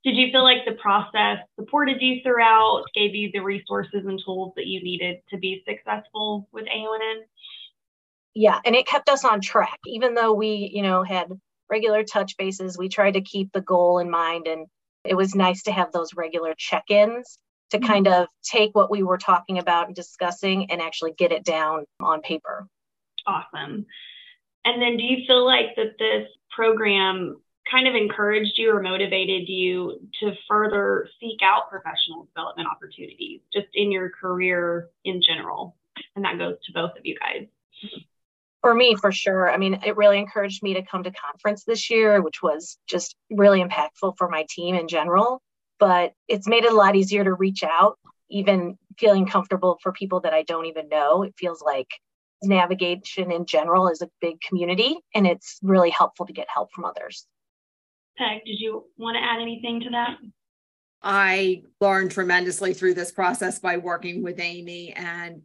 Did 0.04 0.16
you 0.16 0.32
feel 0.32 0.44
like 0.44 0.66
the 0.66 0.82
process 0.82 1.38
supported 1.60 2.02
you 2.02 2.22
throughout, 2.24 2.86
gave 2.96 3.14
you 3.14 3.30
the 3.32 3.42
resources 3.42 4.06
and 4.06 4.20
tools 4.26 4.54
that 4.56 4.66
you 4.66 4.82
needed 4.82 5.18
to 5.30 5.38
be 5.38 5.64
successful 5.68 6.48
with 6.52 6.66
AONN? 6.66 7.22
Yeah, 8.34 8.60
and 8.66 8.76
it 8.76 8.88
kept 8.88 9.10
us 9.10 9.26
on 9.26 9.42
track. 9.42 9.78
Even 9.86 10.16
though 10.16 10.34
we, 10.34 10.72
you 10.74 10.82
know, 10.82 11.04
had 11.04 11.28
regular 11.72 12.04
touch 12.04 12.38
bases, 12.38 12.78
we 12.78 12.90
tried 12.90 13.14
to 13.14 13.22
keep 13.22 13.52
the 13.52 13.62
goal 13.62 14.00
in 14.00 14.12
mind 14.12 14.48
and 14.48 14.68
it 15.04 15.16
was 15.16 15.34
nice 15.34 15.64
to 15.64 15.72
have 15.72 15.92
those 15.92 16.14
regular 16.16 16.54
check-ins 16.58 17.40
to 17.72 17.78
mm-hmm. 17.78 17.88
kind 17.88 18.08
of 18.08 18.28
take 18.44 18.76
what 18.76 18.92
we 18.92 19.02
were 19.02 19.18
talking 19.18 19.58
about 19.58 19.88
and 19.88 19.96
discussing 19.96 20.70
and 20.70 20.82
actually 20.82 21.14
get 21.14 21.32
it 21.32 21.44
down 21.44 21.86
on 22.00 22.22
paper. 22.22 22.68
Awesome. 23.26 23.86
And 24.66 24.82
then 24.82 24.98
do 24.98 25.04
you 25.04 25.26
feel 25.26 25.46
like 25.46 25.76
that 25.76 25.98
this 25.98 26.28
program 26.52 27.42
kind 27.70 27.88
of 27.88 27.96
encouraged 27.96 28.54
you 28.58 28.76
or 28.76 28.82
motivated 28.82 29.48
you 29.48 30.08
to 30.20 30.34
further 30.48 31.08
seek 31.20 31.40
out 31.42 31.70
professional 31.70 32.28
development 32.36 32.68
opportunities 32.70 33.40
just 33.54 33.68
in 33.74 33.92
your 33.92 34.10
career 34.10 34.90
in 35.06 35.22
general? 35.22 35.76
And 36.16 36.26
that 36.26 36.38
goes 36.38 36.56
to 36.66 36.74
both 36.74 36.92
of 36.92 37.06
you 37.06 37.18
guys. 37.18 37.48
For 38.62 38.76
me, 38.76 38.96
for 38.96 39.12
sure. 39.12 39.50
I 39.50 39.58
mean, 39.58 39.80
it 39.86 39.98
really 39.98 40.20
encouraged 40.20 40.62
me 40.62 40.76
to 40.76 40.84
come 40.84 41.04
to 41.04 41.12
conference 41.12 41.64
this 41.64 41.90
year, 41.90 42.22
which 42.22 42.44
was 42.44 42.78
just 42.88 43.16
really 43.32 43.64
impactful 43.64 44.18
for 44.18 44.30
my 44.30 44.46
team 44.50 44.76
in 44.76 44.88
general. 44.88 45.42
But 45.80 46.14
it's 46.28 46.48
made 46.48 46.64
it 46.64 46.72
a 46.72 46.76
lot 46.76 46.96
easier 46.96 47.24
to 47.24 47.34
reach 47.34 47.64
out, 47.64 47.98
even 48.30 48.78
feeling 49.00 49.26
comfortable 49.26 49.80
for 49.82 49.92
people 49.92 50.20
that 50.22 50.34
I 50.34 50.44
don't 50.44 50.68
even 50.68 50.90
know. 50.90 51.24
It 51.24 51.34
feels 51.40 51.64
like 51.64 51.88
navigation 52.44 53.32
in 53.32 53.46
general 53.46 53.88
is 53.88 54.02
a 54.02 54.10
big 54.20 54.42
community 54.42 54.98
and 55.14 55.28
it's 55.28 55.60
really 55.62 55.90
helpful 55.90 56.26
to 56.26 56.34
get 56.34 56.48
help 56.54 56.72
from 56.74 56.86
others. 56.86 57.26
Peg, 58.18 58.44
did 58.46 58.60
you 58.60 58.86
want 58.98 59.16
to 59.16 59.24
add 59.24 59.42
anything 59.42 59.80
to 59.82 59.90
that? 59.92 60.18
I 61.04 61.64
learned 61.80 62.12
tremendously 62.12 62.74
through 62.74 62.94
this 62.94 63.12
process 63.12 63.58
by 63.60 63.78
working 63.78 64.22
with 64.22 64.40
Amy 64.40 64.94
and 64.94 65.42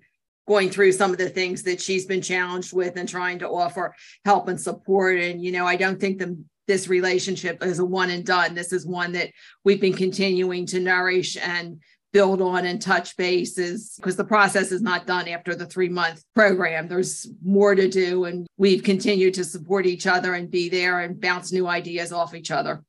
going 0.46 0.70
through 0.70 0.92
some 0.92 1.12
of 1.12 1.18
the 1.18 1.28
things 1.28 1.62
that 1.64 1.80
she's 1.80 2.06
been 2.06 2.22
challenged 2.22 2.72
with 2.72 2.96
and 2.96 3.08
trying 3.08 3.38
to 3.40 3.48
offer 3.48 3.94
help 4.24 4.48
and 4.48 4.60
support. 4.60 5.18
And, 5.18 5.42
you 5.42 5.52
know, 5.52 5.66
I 5.66 5.76
don't 5.76 6.00
think 6.00 6.18
the, 6.18 6.38
this 6.66 6.88
relationship 6.88 7.64
is 7.64 7.78
a 7.78 7.84
one 7.84 8.10
and 8.10 8.24
done. 8.24 8.54
This 8.54 8.72
is 8.72 8.86
one 8.86 9.12
that 9.12 9.30
we've 9.64 9.80
been 9.80 9.96
continuing 9.96 10.66
to 10.66 10.80
nourish 10.80 11.36
and 11.36 11.80
build 12.12 12.40
on 12.40 12.64
and 12.64 12.80
touch 12.80 13.16
bases 13.16 13.94
because 13.96 14.16
the 14.16 14.24
process 14.24 14.72
is 14.72 14.80
not 14.80 15.06
done 15.06 15.28
after 15.28 15.54
the 15.54 15.66
three 15.66 15.88
month 15.88 16.24
program. 16.34 16.88
There's 16.88 17.28
more 17.44 17.74
to 17.74 17.88
do, 17.88 18.24
and 18.24 18.46
we've 18.56 18.82
continued 18.82 19.34
to 19.34 19.44
support 19.44 19.84
each 19.84 20.06
other 20.06 20.34
and 20.34 20.50
be 20.50 20.68
there 20.68 21.00
and 21.00 21.20
bounce 21.20 21.52
new 21.52 21.66
ideas 21.66 22.12
off 22.12 22.34
each 22.34 22.50
other. 22.50 22.82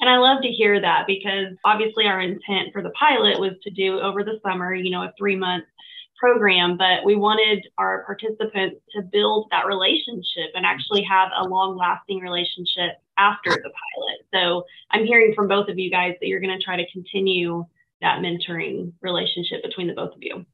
And 0.00 0.08
I 0.08 0.18
love 0.18 0.40
to 0.42 0.48
hear 0.48 0.80
that 0.80 1.06
because 1.06 1.56
obviously 1.64 2.06
our 2.06 2.20
intent 2.20 2.72
for 2.72 2.80
the 2.80 2.90
pilot 2.90 3.38
was 3.38 3.52
to 3.64 3.70
do 3.70 4.00
over 4.00 4.22
the 4.24 4.38
summer, 4.46 4.74
you 4.74 4.90
know, 4.90 5.02
a 5.02 5.12
three 5.18 5.36
month 5.36 5.64
program, 6.20 6.76
but 6.76 7.04
we 7.04 7.16
wanted 7.16 7.66
our 7.78 8.04
participants 8.04 8.76
to 8.94 9.02
build 9.02 9.48
that 9.50 9.66
relationship 9.66 10.50
and 10.54 10.66
actually 10.66 11.02
have 11.02 11.30
a 11.36 11.44
long 11.44 11.76
lasting 11.76 12.20
relationship 12.20 12.98
after 13.16 13.50
the 13.50 13.70
pilot. 13.70 14.18
So 14.32 14.64
I'm 14.90 15.06
hearing 15.06 15.32
from 15.34 15.48
both 15.48 15.68
of 15.68 15.78
you 15.78 15.90
guys 15.90 16.14
that 16.20 16.26
you're 16.26 16.40
going 16.40 16.56
to 16.56 16.64
try 16.64 16.76
to 16.76 16.90
continue 16.92 17.64
that 18.02 18.20
mentoring 18.20 18.92
relationship 19.00 19.62
between 19.62 19.86
the 19.86 19.94
both 19.94 20.14
of 20.14 20.22
you. 20.22 20.44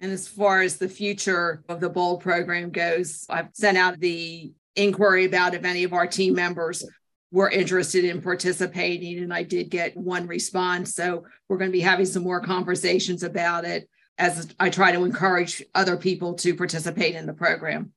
And 0.00 0.12
as 0.12 0.28
far 0.28 0.60
as 0.60 0.76
the 0.76 0.88
future 0.88 1.64
of 1.68 1.80
the 1.80 1.88
BOLD 1.88 2.20
program 2.20 2.70
goes, 2.70 3.26
I've 3.28 3.48
sent 3.52 3.78
out 3.78 3.98
the 3.98 4.52
inquiry 4.76 5.24
about 5.24 5.54
if 5.54 5.64
any 5.64 5.84
of 5.84 5.92
our 5.92 6.06
team 6.06 6.34
members 6.34 6.86
were 7.32 7.50
interested 7.50 8.04
in 8.04 8.22
participating, 8.22 9.18
and 9.18 9.32
I 9.32 9.42
did 9.42 9.70
get 9.70 9.96
one 9.96 10.26
response. 10.26 10.94
So 10.94 11.24
we're 11.48 11.56
going 11.56 11.70
to 11.70 11.76
be 11.76 11.80
having 11.80 12.06
some 12.06 12.22
more 12.22 12.40
conversations 12.40 13.22
about 13.22 13.64
it 13.64 13.88
as 14.18 14.54
I 14.58 14.70
try 14.70 14.92
to 14.92 15.04
encourage 15.04 15.62
other 15.74 15.96
people 15.96 16.34
to 16.34 16.54
participate 16.54 17.14
in 17.14 17.26
the 17.26 17.34
program. 17.34 17.92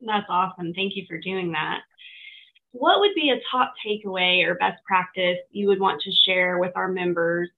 That's 0.00 0.26
awesome. 0.28 0.72
Thank 0.74 0.94
you 0.96 1.04
for 1.08 1.18
doing 1.18 1.52
that. 1.52 1.80
What 2.72 3.00
would 3.00 3.14
be 3.14 3.30
a 3.30 3.40
top 3.50 3.74
takeaway 3.84 4.44
or 4.44 4.54
best 4.54 4.82
practice 4.84 5.38
you 5.50 5.66
would 5.68 5.80
want 5.80 6.00
to 6.02 6.12
share 6.24 6.58
with 6.58 6.72
our 6.76 6.88
members 6.88 7.48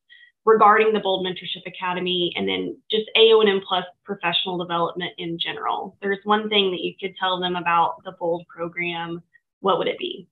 regarding 0.47 0.93
the 0.93 1.01
Bold 1.01 1.27
Mentorship 1.27 1.67
Academy 1.67 2.33
and 2.37 2.49
then 2.49 2.77
just 2.91 3.05
AONN 3.17 3.61
Plus 3.69 3.85
professional 4.05 4.57
development 4.57 5.13
in 5.19 5.39
general. 5.39 5.97
There's 6.01 6.21
one 6.25 6.49
thing 6.49 6.71
that 6.71 6.81
you 6.81 6.95
could 6.99 7.15
tell 7.21 7.39
them 7.39 7.57
about 7.57 7.97
the 8.05 8.13
Bold 8.13 8.47
program. 8.49 9.23
What 9.61 9.79
would 9.79 9.89
it 9.89 9.99
be? 9.99 10.27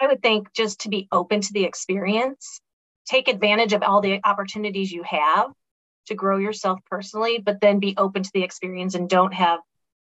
I 0.00 0.08
would 0.08 0.22
think 0.22 0.52
just 0.54 0.80
to 0.80 0.88
be 0.88 1.06
open 1.12 1.42
to 1.42 1.52
the 1.52 1.64
experience, 1.64 2.60
take 3.06 3.28
advantage 3.28 3.74
of 3.74 3.82
all 3.82 4.00
the 4.00 4.20
opportunities 4.24 4.90
you 4.90 5.04
have 5.04 5.52
to 6.10 6.14
grow 6.14 6.36
yourself 6.38 6.80
personally, 6.88 7.38
but 7.38 7.60
then 7.60 7.80
be 7.80 7.94
open 7.96 8.22
to 8.22 8.30
the 8.34 8.42
experience 8.42 8.94
and 8.94 9.08
don't 9.08 9.34
have 9.34 9.60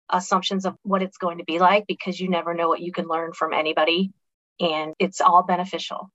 assumptions 0.09 0.65
of 0.65 0.75
what 0.83 1.01
it's 1.01 1.17
going 1.17 1.37
to 1.37 1.43
be 1.43 1.59
like 1.59 1.85
because 1.87 2.19
you 2.19 2.29
never 2.29 2.53
know 2.53 2.67
what 2.67 2.81
you 2.81 2.91
can 2.91 3.07
learn 3.07 3.31
from 3.31 3.53
anybody 3.53 4.11
and 4.59 4.93
it's 4.99 5.21
all 5.21 5.43
beneficial. 5.43 6.11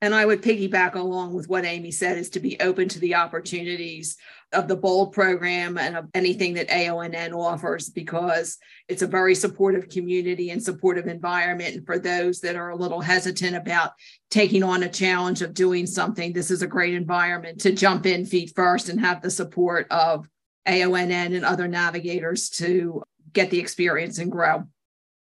And 0.00 0.14
I 0.14 0.24
would 0.24 0.42
piggyback 0.42 0.94
along 0.94 1.34
with 1.34 1.48
what 1.48 1.64
Amy 1.64 1.90
said 1.90 2.18
is 2.18 2.30
to 2.30 2.40
be 2.40 2.58
open 2.60 2.88
to 2.90 3.00
the 3.00 3.16
opportunities 3.16 4.16
of 4.52 4.68
the 4.68 4.76
BOLD 4.76 5.12
program 5.12 5.76
and 5.76 5.96
of 5.96 6.06
anything 6.14 6.54
that 6.54 6.68
AONN 6.68 7.34
offers 7.34 7.90
because 7.90 8.56
it's 8.88 9.02
a 9.02 9.06
very 9.06 9.34
supportive 9.34 9.88
community 9.88 10.50
and 10.50 10.62
supportive 10.62 11.06
environment. 11.06 11.74
And 11.74 11.86
for 11.86 11.98
those 11.98 12.40
that 12.40 12.56
are 12.56 12.70
a 12.70 12.76
little 12.76 13.00
hesitant 13.00 13.56
about 13.56 13.92
taking 14.30 14.62
on 14.62 14.84
a 14.84 14.88
challenge 14.88 15.42
of 15.42 15.52
doing 15.52 15.86
something, 15.86 16.32
this 16.32 16.50
is 16.50 16.62
a 16.62 16.66
great 16.66 16.94
environment 16.94 17.60
to 17.62 17.72
jump 17.72 18.06
in 18.06 18.24
feet 18.24 18.52
first 18.54 18.88
and 18.88 19.00
have 19.00 19.20
the 19.20 19.30
support 19.30 19.86
of 19.90 20.26
AONN 20.66 21.34
and 21.34 21.44
other 21.44 21.68
navigators 21.68 22.48
to 22.50 23.02
get 23.32 23.50
the 23.50 23.58
experience 23.58 24.18
and 24.18 24.32
grow. 24.32 24.64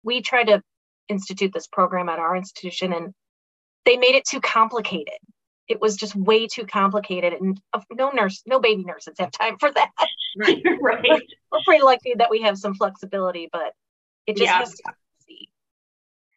We 0.04 0.20
try 0.20 0.44
to 0.44 0.62
institute 1.08 1.52
this 1.52 1.66
program 1.66 2.08
at 2.08 2.18
our 2.18 2.36
institution 2.36 2.92
and 2.92 3.14
they 3.88 3.96
made 3.96 4.14
it 4.14 4.26
too 4.26 4.40
complicated. 4.40 5.18
It 5.66 5.80
was 5.80 5.96
just 5.96 6.14
way 6.14 6.46
too 6.46 6.66
complicated, 6.66 7.32
and 7.32 7.60
no 7.90 8.10
nurse, 8.10 8.42
no 8.46 8.60
baby 8.60 8.84
nurses 8.84 9.16
have 9.18 9.30
time 9.30 9.56
for 9.58 9.70
that. 9.72 9.90
Right, 10.36 10.62
right. 10.80 11.22
We're 11.50 11.60
pretty 11.64 11.82
lucky 11.82 12.14
that 12.16 12.30
we 12.30 12.42
have 12.42 12.58
some 12.58 12.74
flexibility, 12.74 13.48
but 13.50 13.72
it 14.26 14.36
just 14.36 14.46
yeah. 14.46 14.58
has 14.58 14.74
to 14.74 14.82
be. 15.26 15.48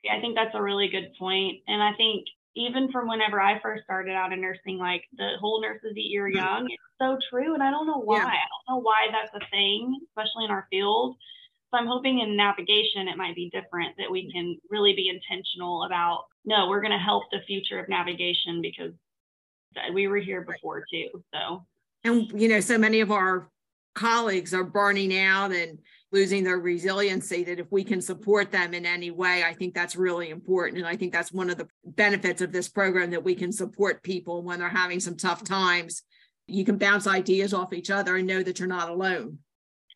Yeah, 0.03 0.15
I 0.17 0.21
think 0.21 0.35
that's 0.35 0.55
a 0.55 0.61
really 0.61 0.87
good 0.87 1.11
point, 1.19 1.59
and 1.67 1.83
I 1.83 1.93
think 1.93 2.25
even 2.55 2.91
from 2.91 3.07
whenever 3.07 3.39
I 3.39 3.59
first 3.61 3.83
started 3.83 4.13
out 4.13 4.33
in 4.33 4.41
nursing, 4.41 4.77
like 4.77 5.03
the 5.17 5.31
whole 5.39 5.61
nurses 5.61 5.93
eat 5.95 6.11
your 6.11 6.27
young, 6.27 6.67
it's 6.69 6.83
so 6.99 7.17
true. 7.29 7.53
And 7.53 7.63
I 7.63 7.71
don't 7.71 7.87
know 7.87 8.01
why. 8.01 8.17
Yeah. 8.17 8.25
I 8.25 8.27
don't 8.27 8.75
know 8.75 8.81
why 8.81 9.07
that's 9.11 9.33
a 9.33 9.49
thing, 9.49 9.97
especially 10.09 10.45
in 10.45 10.51
our 10.51 10.67
field. 10.69 11.15
So 11.71 11.79
I'm 11.79 11.87
hoping 11.87 12.19
in 12.19 12.35
navigation 12.35 13.07
it 13.07 13.17
might 13.17 13.35
be 13.35 13.49
different 13.49 13.95
that 13.97 14.11
we 14.11 14.31
can 14.31 14.57
really 14.69 14.93
be 14.93 15.09
intentional 15.09 15.83
about 15.83 16.25
no, 16.43 16.67
we're 16.67 16.81
going 16.81 16.91
to 16.91 16.97
help 16.97 17.23
the 17.31 17.39
future 17.47 17.79
of 17.79 17.87
navigation 17.87 18.61
because 18.61 18.91
we 19.93 20.07
were 20.07 20.17
here 20.17 20.41
before 20.41 20.83
too. 20.91 21.23
So. 21.33 21.65
And 22.03 22.31
you 22.39 22.49
know, 22.49 22.59
so 22.59 22.77
many 22.77 22.99
of 22.99 23.11
our 23.11 23.49
colleagues 23.93 24.53
are 24.53 24.63
burning 24.63 25.17
out 25.17 25.51
and 25.51 25.77
losing 26.11 26.43
their 26.43 26.59
resiliency 26.59 27.43
that 27.43 27.59
if 27.59 27.67
we 27.71 27.83
can 27.83 28.01
support 28.01 28.49
them 28.49 28.73
in 28.73 28.85
any 28.85 29.11
way 29.11 29.43
i 29.43 29.53
think 29.53 29.73
that's 29.73 29.97
really 29.97 30.29
important. 30.29 30.77
And 30.77 30.87
i 30.87 30.95
think 30.95 31.11
that's 31.11 31.31
one 31.31 31.49
of 31.49 31.57
the 31.57 31.67
benefits 31.85 32.41
of 32.41 32.53
this 32.53 32.69
program 32.69 33.11
that 33.11 33.23
we 33.23 33.35
can 33.35 33.51
support 33.51 34.01
people 34.01 34.43
when 34.43 34.59
they're 34.59 34.69
having 34.69 35.01
some 35.01 35.17
tough 35.17 35.43
times. 35.43 36.03
You 36.47 36.63
can 36.63 36.77
bounce 36.77 37.05
ideas 37.05 37.53
off 37.53 37.73
each 37.73 37.91
other 37.91 38.15
and 38.15 38.27
know 38.27 38.43
that 38.43 38.59
you're 38.59 38.67
not 38.67 38.89
alone 38.89 39.39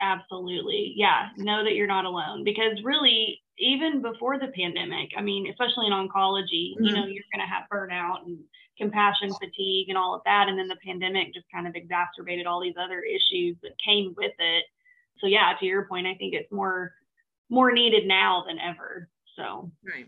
absolutely. 0.02 0.94
Yeah. 0.96 1.30
Know 1.38 1.64
that 1.64 1.74
you're 1.74 1.88
not 1.88 2.06
alone 2.06 2.44
because 2.44 2.82
really 2.84 3.42
even 3.58 4.02
before 4.02 4.38
the 4.38 4.50
pandemic 4.50 5.12
i 5.16 5.22
mean 5.22 5.48
especially 5.50 5.88
in 5.88 5.94
oncology 5.94 6.74
mm-hmm. 6.74 6.84
you 6.84 6.94
know 6.94 7.06
you're 7.06 7.24
going 7.32 7.40
to 7.40 7.48
have 7.48 7.64
burnout 7.72 8.26
and 8.26 8.38
compassion 8.78 9.34
fatigue 9.34 9.90
and 9.90 9.98
all 9.98 10.16
of 10.16 10.22
that. 10.26 10.48
And 10.48 10.58
then 10.58 10.68
the 10.68 10.78
pandemic 10.86 11.34
just 11.34 11.46
kind 11.54 11.68
of 11.68 11.76
exacerbated 11.76 12.46
all 12.46 12.62
these 12.62 12.76
other 12.82 13.02
issues 13.02 13.56
that 13.64 13.72
came 13.84 14.14
with 14.18 14.34
it. 14.38 14.66
So 15.20 15.28
yeah 15.28 15.54
to 15.60 15.66
your 15.66 15.86
point 15.86 16.08
i 16.08 16.16
think 16.16 16.34
it's 16.34 16.52
more 16.52 16.94
more 17.50 17.72
needed 17.72 18.08
now 18.08 18.44
than 18.48 18.60
ever. 18.60 19.10
So 19.36 19.72
right. 19.86 20.08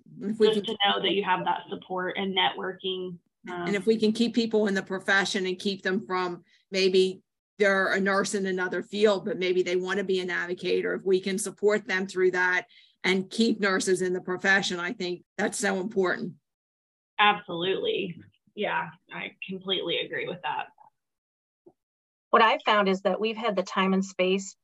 Just 0.54 0.66
to 0.66 0.78
know 0.86 1.02
that 1.02 1.12
you 1.12 1.24
have 1.24 1.46
that 1.46 1.62
support 1.70 2.18
and 2.18 2.36
networking 2.36 3.18
um, 3.50 3.68
and 3.68 3.76
if 3.76 3.86
we 3.86 3.98
can 3.98 4.12
keep 4.12 4.34
people 4.34 4.68
in 4.68 4.74
the 4.74 4.84
profession 4.84 5.46
and 5.46 5.58
keep 5.58 5.82
them 5.82 6.06
from 6.06 6.44
maybe 6.72 7.22
they're 7.60 7.94
a 7.94 8.00
nurse 8.00 8.36
in 8.36 8.46
another 8.46 8.84
field 8.84 9.26
but 9.26 9.38
maybe 9.38 9.64
they 9.64 9.76
want 9.76 9.98
to 9.98 10.04
be 10.04 10.20
a 10.20 10.26
navigator 10.26 10.94
if 10.94 11.06
we 11.06 11.20
can 11.20 11.38
support 11.38 11.88
them 11.88 12.08
through 12.08 12.32
that 12.32 12.66
and 13.04 13.30
keep 13.30 13.60
nurses 13.60 14.02
in 14.02 14.14
the 14.14 14.22
profession 14.22 14.80
i 14.80 14.92
think 14.92 15.24
that's 15.38 15.58
so 15.58 15.80
important 15.80 16.34
absolutely 17.20 18.16
yeah, 18.58 18.90
I 19.14 19.36
completely 19.48 20.00
agree 20.00 20.28
with 20.28 20.42
that. 20.42 20.70
What 22.32 22.42
I've 22.42 22.64
found 22.66 22.90
is 22.90 23.02
that 23.04 23.22
we've 23.22 23.38
had 23.38 23.56
the 23.56 23.62
time 23.62 23.94
and 23.94 24.04
space 24.04 24.56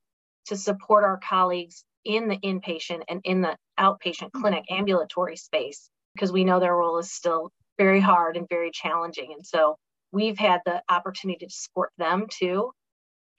to 0.48 0.58
support 0.58 1.04
our 1.04 1.20
colleagues 1.20 1.86
in 2.04 2.28
the 2.28 2.38
inpatient 2.38 3.04
and 3.08 3.22
in 3.24 3.42
the 3.42 3.56
outpatient 3.80 4.32
clinic 4.32 4.66
ambulatory 4.72 5.38
space 5.38 5.92
because 6.16 6.32
we 6.32 6.44
know 6.44 6.60
their 6.60 6.76
role 6.76 6.98
is 6.98 7.14
still 7.14 7.52
very 7.78 8.00
hard 8.00 8.36
and 8.36 8.50
very 8.50 8.72
challenging. 8.72 9.32
And 9.32 9.46
so 9.46 9.78
we've 10.12 10.40
had 10.40 10.62
the 10.66 10.82
opportunity 10.90 11.46
to 11.46 11.54
support 11.54 11.92
them 12.00 12.26
too 12.32 12.72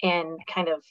and 0.03 0.39
kind 0.53 0.69
of 0.69 0.83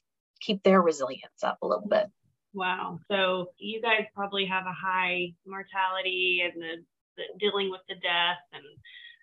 keep 0.41 0.63
their 0.63 0.81
resilience 0.81 1.43
up 1.43 1.57
a 1.61 1.67
little 1.67 1.87
bit. 1.87 2.07
Wow. 2.53 2.99
So 3.09 3.47
you 3.57 3.81
guys 3.81 4.05
probably 4.13 4.45
have 4.45 4.65
a 4.65 4.73
high 4.73 5.33
mortality 5.45 6.43
and 6.43 6.61
the, 6.61 6.83
the 7.17 7.23
dealing 7.39 7.71
with 7.71 7.81
the 7.87 7.95
death 7.95 8.39
and 8.51 8.63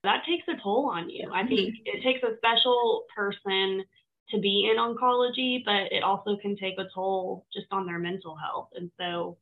that 0.02 0.25
takes 0.26 0.49
a 0.49 0.60
toll 0.62 0.90
on 0.92 1.10
you. 1.10 1.30
I 1.32 1.46
think 1.46 1.60
mm-hmm. 1.60 1.99
it 1.99 2.02
takes 2.02 2.22
a 2.22 2.37
special 2.37 3.04
person 3.14 3.84
to 4.30 4.38
be 4.38 4.70
in 4.70 4.78
oncology, 4.78 5.62
but 5.64 5.92
it 5.92 6.02
also 6.02 6.37
can 6.40 6.56
take 6.56 6.78
a 6.78 6.87
toll 6.94 7.46
just 7.52 7.66
on 7.70 7.87
their 7.87 7.99
mental 7.99 8.37
health. 8.37 8.68
And 8.75 8.90
so, 8.99 9.37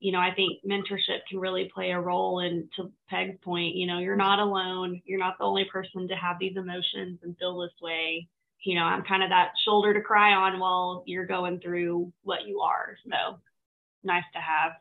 you 0.00 0.12
know, 0.12 0.18
I 0.18 0.34
think 0.34 0.58
mentorship 0.68 1.20
can 1.28 1.38
really 1.38 1.70
play 1.72 1.90
a 1.90 2.00
role. 2.00 2.40
And 2.40 2.68
to 2.76 2.90
Peg's 3.08 3.38
point, 3.42 3.76
you 3.76 3.86
know, 3.86 3.98
you're 3.98 4.16
not 4.16 4.38
alone. 4.38 5.00
You're 5.04 5.18
not 5.18 5.36
the 5.38 5.44
only 5.44 5.66
person 5.66 6.08
to 6.08 6.14
have 6.14 6.38
these 6.40 6.56
emotions 6.56 7.20
and 7.22 7.36
feel 7.38 7.58
this 7.58 7.70
way. 7.82 8.28
You 8.62 8.74
know, 8.74 8.82
I'm 8.82 9.02
kind 9.02 9.22
of 9.22 9.30
that 9.30 9.52
shoulder 9.64 9.94
to 9.94 10.00
cry 10.00 10.34
on 10.34 10.58
while 10.58 11.02
you're 11.06 11.26
going 11.26 11.60
through 11.60 12.12
what 12.22 12.46
you 12.46 12.60
are. 12.60 12.96
So 13.04 13.38
nice 14.04 14.24
to 14.34 14.40
have. 14.40 14.72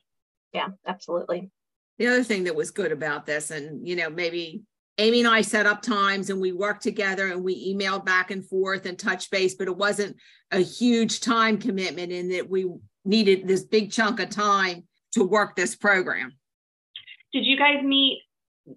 Yeah, 0.53 0.67
absolutely. 0.85 1.49
The 1.97 2.07
other 2.07 2.23
thing 2.23 2.45
that 2.45 2.55
was 2.55 2.71
good 2.71 2.91
about 2.91 3.25
this, 3.25 3.51
and, 3.51 3.87
you 3.87 3.95
know, 3.95 4.09
maybe 4.09 4.63
Amy 4.97 5.19
and 5.19 5.29
I 5.29 5.41
set 5.41 5.65
up 5.65 5.81
times 5.81 6.29
and 6.29 6.41
we 6.41 6.51
worked 6.51 6.83
together 6.83 7.27
and 7.27 7.43
we 7.43 7.73
emailed 7.73 8.05
back 8.05 8.31
and 8.31 8.45
forth 8.45 8.85
and 8.85 8.99
touch 8.99 9.29
base, 9.29 9.55
but 9.55 9.67
it 9.67 9.77
wasn't 9.77 10.17
a 10.51 10.59
huge 10.59 11.21
time 11.21 11.57
commitment 11.57 12.11
in 12.11 12.29
that 12.29 12.49
we 12.49 12.69
needed 13.05 13.47
this 13.47 13.63
big 13.63 13.91
chunk 13.91 14.19
of 14.19 14.29
time 14.29 14.83
to 15.13 15.23
work 15.23 15.55
this 15.55 15.75
program. 15.75 16.33
Did 17.31 17.45
you 17.45 17.57
guys 17.57 17.83
meet 17.83 18.23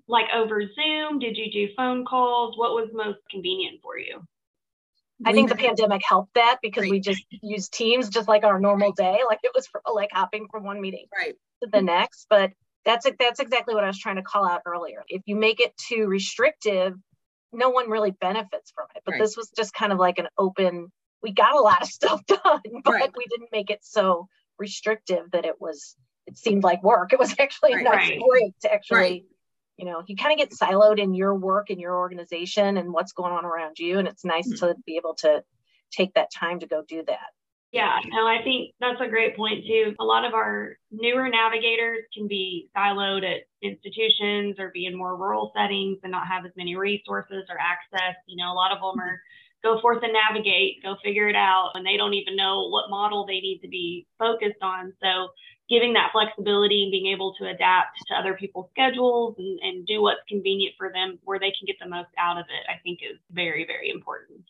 like 0.07 0.27
over 0.35 0.62
Zoom? 0.62 1.19
Did 1.19 1.37
you 1.37 1.51
do 1.51 1.73
phone 1.77 2.05
calls? 2.05 2.57
What 2.57 2.73
was 2.73 2.88
most 2.93 3.19
convenient 3.31 3.81
for 3.83 3.99
you? 3.99 4.23
I 5.25 5.33
think 5.33 5.49
the 5.49 5.57
pandemic 5.57 6.03
helped 6.07 6.35
that 6.35 6.59
because 6.63 6.89
we 6.89 7.01
just 7.01 7.25
used 7.43 7.73
Teams 7.73 8.09
just 8.09 8.29
like 8.29 8.45
our 8.45 8.61
normal 8.61 8.93
day. 8.93 9.21
Like 9.27 9.41
it 9.43 9.53
was 9.55 9.67
for, 9.67 9.83
like 9.93 10.11
hopping 10.13 10.49
from 10.51 10.65
one 10.65 10.81
meeting 10.81 11.07
right. 11.17 11.35
to 11.63 11.69
the 11.73 11.83
next. 11.83 12.27
But 12.29 12.53
that's 12.85 13.07
that's 13.19 13.41
exactly 13.41 13.75
what 13.75 13.85
I 13.85 13.89
was 13.89 13.99
trying 13.99 14.17
to 14.17 14.23
call 14.23 14.47
out 14.47 14.63
earlier. 14.67 15.05
If 15.09 15.23
you 15.27 15.37
make 15.37 15.61
it 15.61 15.77
too 15.77 16.07
restrictive, 16.07 16.95
no 17.53 17.71
one 17.71 17.91
really 17.91 18.11
benefits 18.11 18.73
from 18.75 18.87
it. 18.95 19.03
But 19.05 19.13
right. 19.13 19.21
this 19.21 19.37
was 19.37 19.51
just 19.57 19.75
kind 19.75 19.93
of 19.93 19.99
like 19.99 20.19
an 20.19 20.29
open. 20.39 20.91
We 21.23 21.33
got 21.33 21.55
a 21.55 21.61
lot 21.61 21.83
of 21.83 21.89
stuff 21.89 22.25
done, 22.27 22.63
but 22.85 22.93
right. 22.93 23.11
we 23.17 23.25
didn't 23.31 23.51
make 23.53 23.71
it 23.71 23.81
so 23.83 24.29
restrictive 24.59 25.31
that 25.33 25.45
it 25.45 25.61
was. 25.61 25.97
It 26.27 26.39
seemed 26.39 26.63
like 26.63 26.85
work. 26.85 27.13
It 27.13 27.19
was 27.19 27.35
actually 27.39 27.75
right. 27.75 27.85
nice 27.85 28.11
great 28.29 28.55
to 28.63 28.73
actually. 28.73 29.27
You 29.83 29.90
know, 29.90 30.05
you 30.07 30.14
kind 30.14 30.33
of 30.33 30.38
get 30.38 30.57
siloed 30.57 31.01
in 31.01 31.12
your 31.12 31.35
work 31.35 31.68
and 31.68 31.81
your 31.81 31.97
organization 31.97 32.77
and 32.77 32.92
what's 32.92 33.11
going 33.11 33.33
on 33.33 33.45
around 33.45 33.81
you, 33.81 33.99
and 33.99 34.07
it's 34.07 34.25
nice 34.25 34.47
mm-hmm. 34.47 34.64
to 34.64 34.77
be 34.87 34.97
able 34.97 35.14
to 35.14 35.42
take 35.90 36.14
that 36.14 36.31
time 36.33 36.61
to 36.61 36.68
go 36.68 36.85
do 36.87 37.03
that. 37.09 37.35
Yeah, 37.73 37.99
no, 38.07 38.25
I 38.25 38.45
think 38.45 38.75
that's 38.79 39.01
a 39.01 39.09
great 39.09 39.35
point 39.35 39.64
too. 39.66 39.97
A 39.99 40.05
lot 40.05 40.25
of 40.25 40.35
our 40.35 40.77
newer 40.92 41.29
navigators 41.29 42.05
can 42.16 42.29
be 42.29 42.71
siloed 42.77 43.29
at 43.29 43.42
institutions 43.61 44.61
or 44.61 44.71
be 44.73 44.87
in 44.87 44.97
more 44.97 45.16
rural 45.16 45.51
settings 45.57 45.99
and 46.05 46.12
not 46.12 46.29
have 46.29 46.47
as 46.47 46.53
many 46.57 46.77
resources 46.77 47.42
or 47.49 47.57
access. 47.59 48.14
You 48.29 48.37
know, 48.37 48.53
a 48.53 48.55
lot 48.55 48.71
of 48.71 48.79
them 48.79 49.03
are 49.03 49.21
go 49.64 49.81
forth 49.81 50.05
and 50.05 50.12
navigate, 50.12 50.81
go 50.85 50.95
figure 51.03 51.29
it 51.29 51.35
out, 51.35 51.73
and 51.75 51.85
they 51.85 51.97
don't 51.97 52.14
even 52.14 52.37
know 52.37 52.68
what 52.68 52.88
model 52.88 53.27
they 53.27 53.40
need 53.40 53.59
to 53.62 53.68
be 53.68 54.07
focused 54.16 54.62
on. 54.62 54.92
So 55.03 55.31
giving 55.68 55.92
that 55.94 56.11
flexibility 56.12 56.83
and 56.83 56.90
being 56.90 57.07
able 57.12 57.35
to 57.35 57.48
adapt 57.48 57.98
to 58.09 58.14
other 58.14 58.35
people's 58.35 58.68
schedules 58.70 59.35
and, 59.38 59.59
and 59.61 59.87
do 59.87 60.03
what's 60.03 60.20
convenient 60.29 60.75
for 60.77 60.92
them 60.92 61.18
where 61.25 61.38
they 61.38 61.51
can 61.51 61.66
get 61.66 61.77
the 61.81 61.88
most 61.88 62.11
out 62.18 62.38
of 62.38 62.44
it, 62.44 62.70
I 62.70 62.79
think 62.83 63.01
is 63.03 63.18
very, 63.31 63.64
very 63.66 63.90
important. 63.90 64.40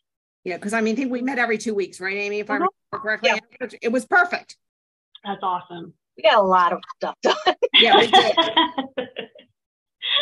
Yeah, 0.43 0.57
because 0.57 0.73
I 0.73 0.81
mean, 0.81 0.93
I 0.93 0.97
think 0.97 1.11
we 1.11 1.21
met 1.21 1.39
every 1.39 1.57
two 1.57 1.73
weeks, 1.73 2.01
right, 2.01 2.17
Amy? 2.17 2.39
If 2.39 2.49
I 2.49 2.55
mm-hmm. 2.55 2.65
remember 2.91 3.03
correctly, 3.03 3.31
yeah. 3.61 3.67
it 3.81 3.91
was 3.91 4.05
perfect. 4.05 4.57
That's 5.23 5.41
awesome. 5.41 5.93
We 6.17 6.23
got 6.23 6.35
a 6.35 6.41
lot 6.41 6.73
of 6.73 6.79
stuff 6.97 7.15
done. 7.23 7.35
yeah, 7.73 7.97
we 7.97 8.07
did. 8.07 8.35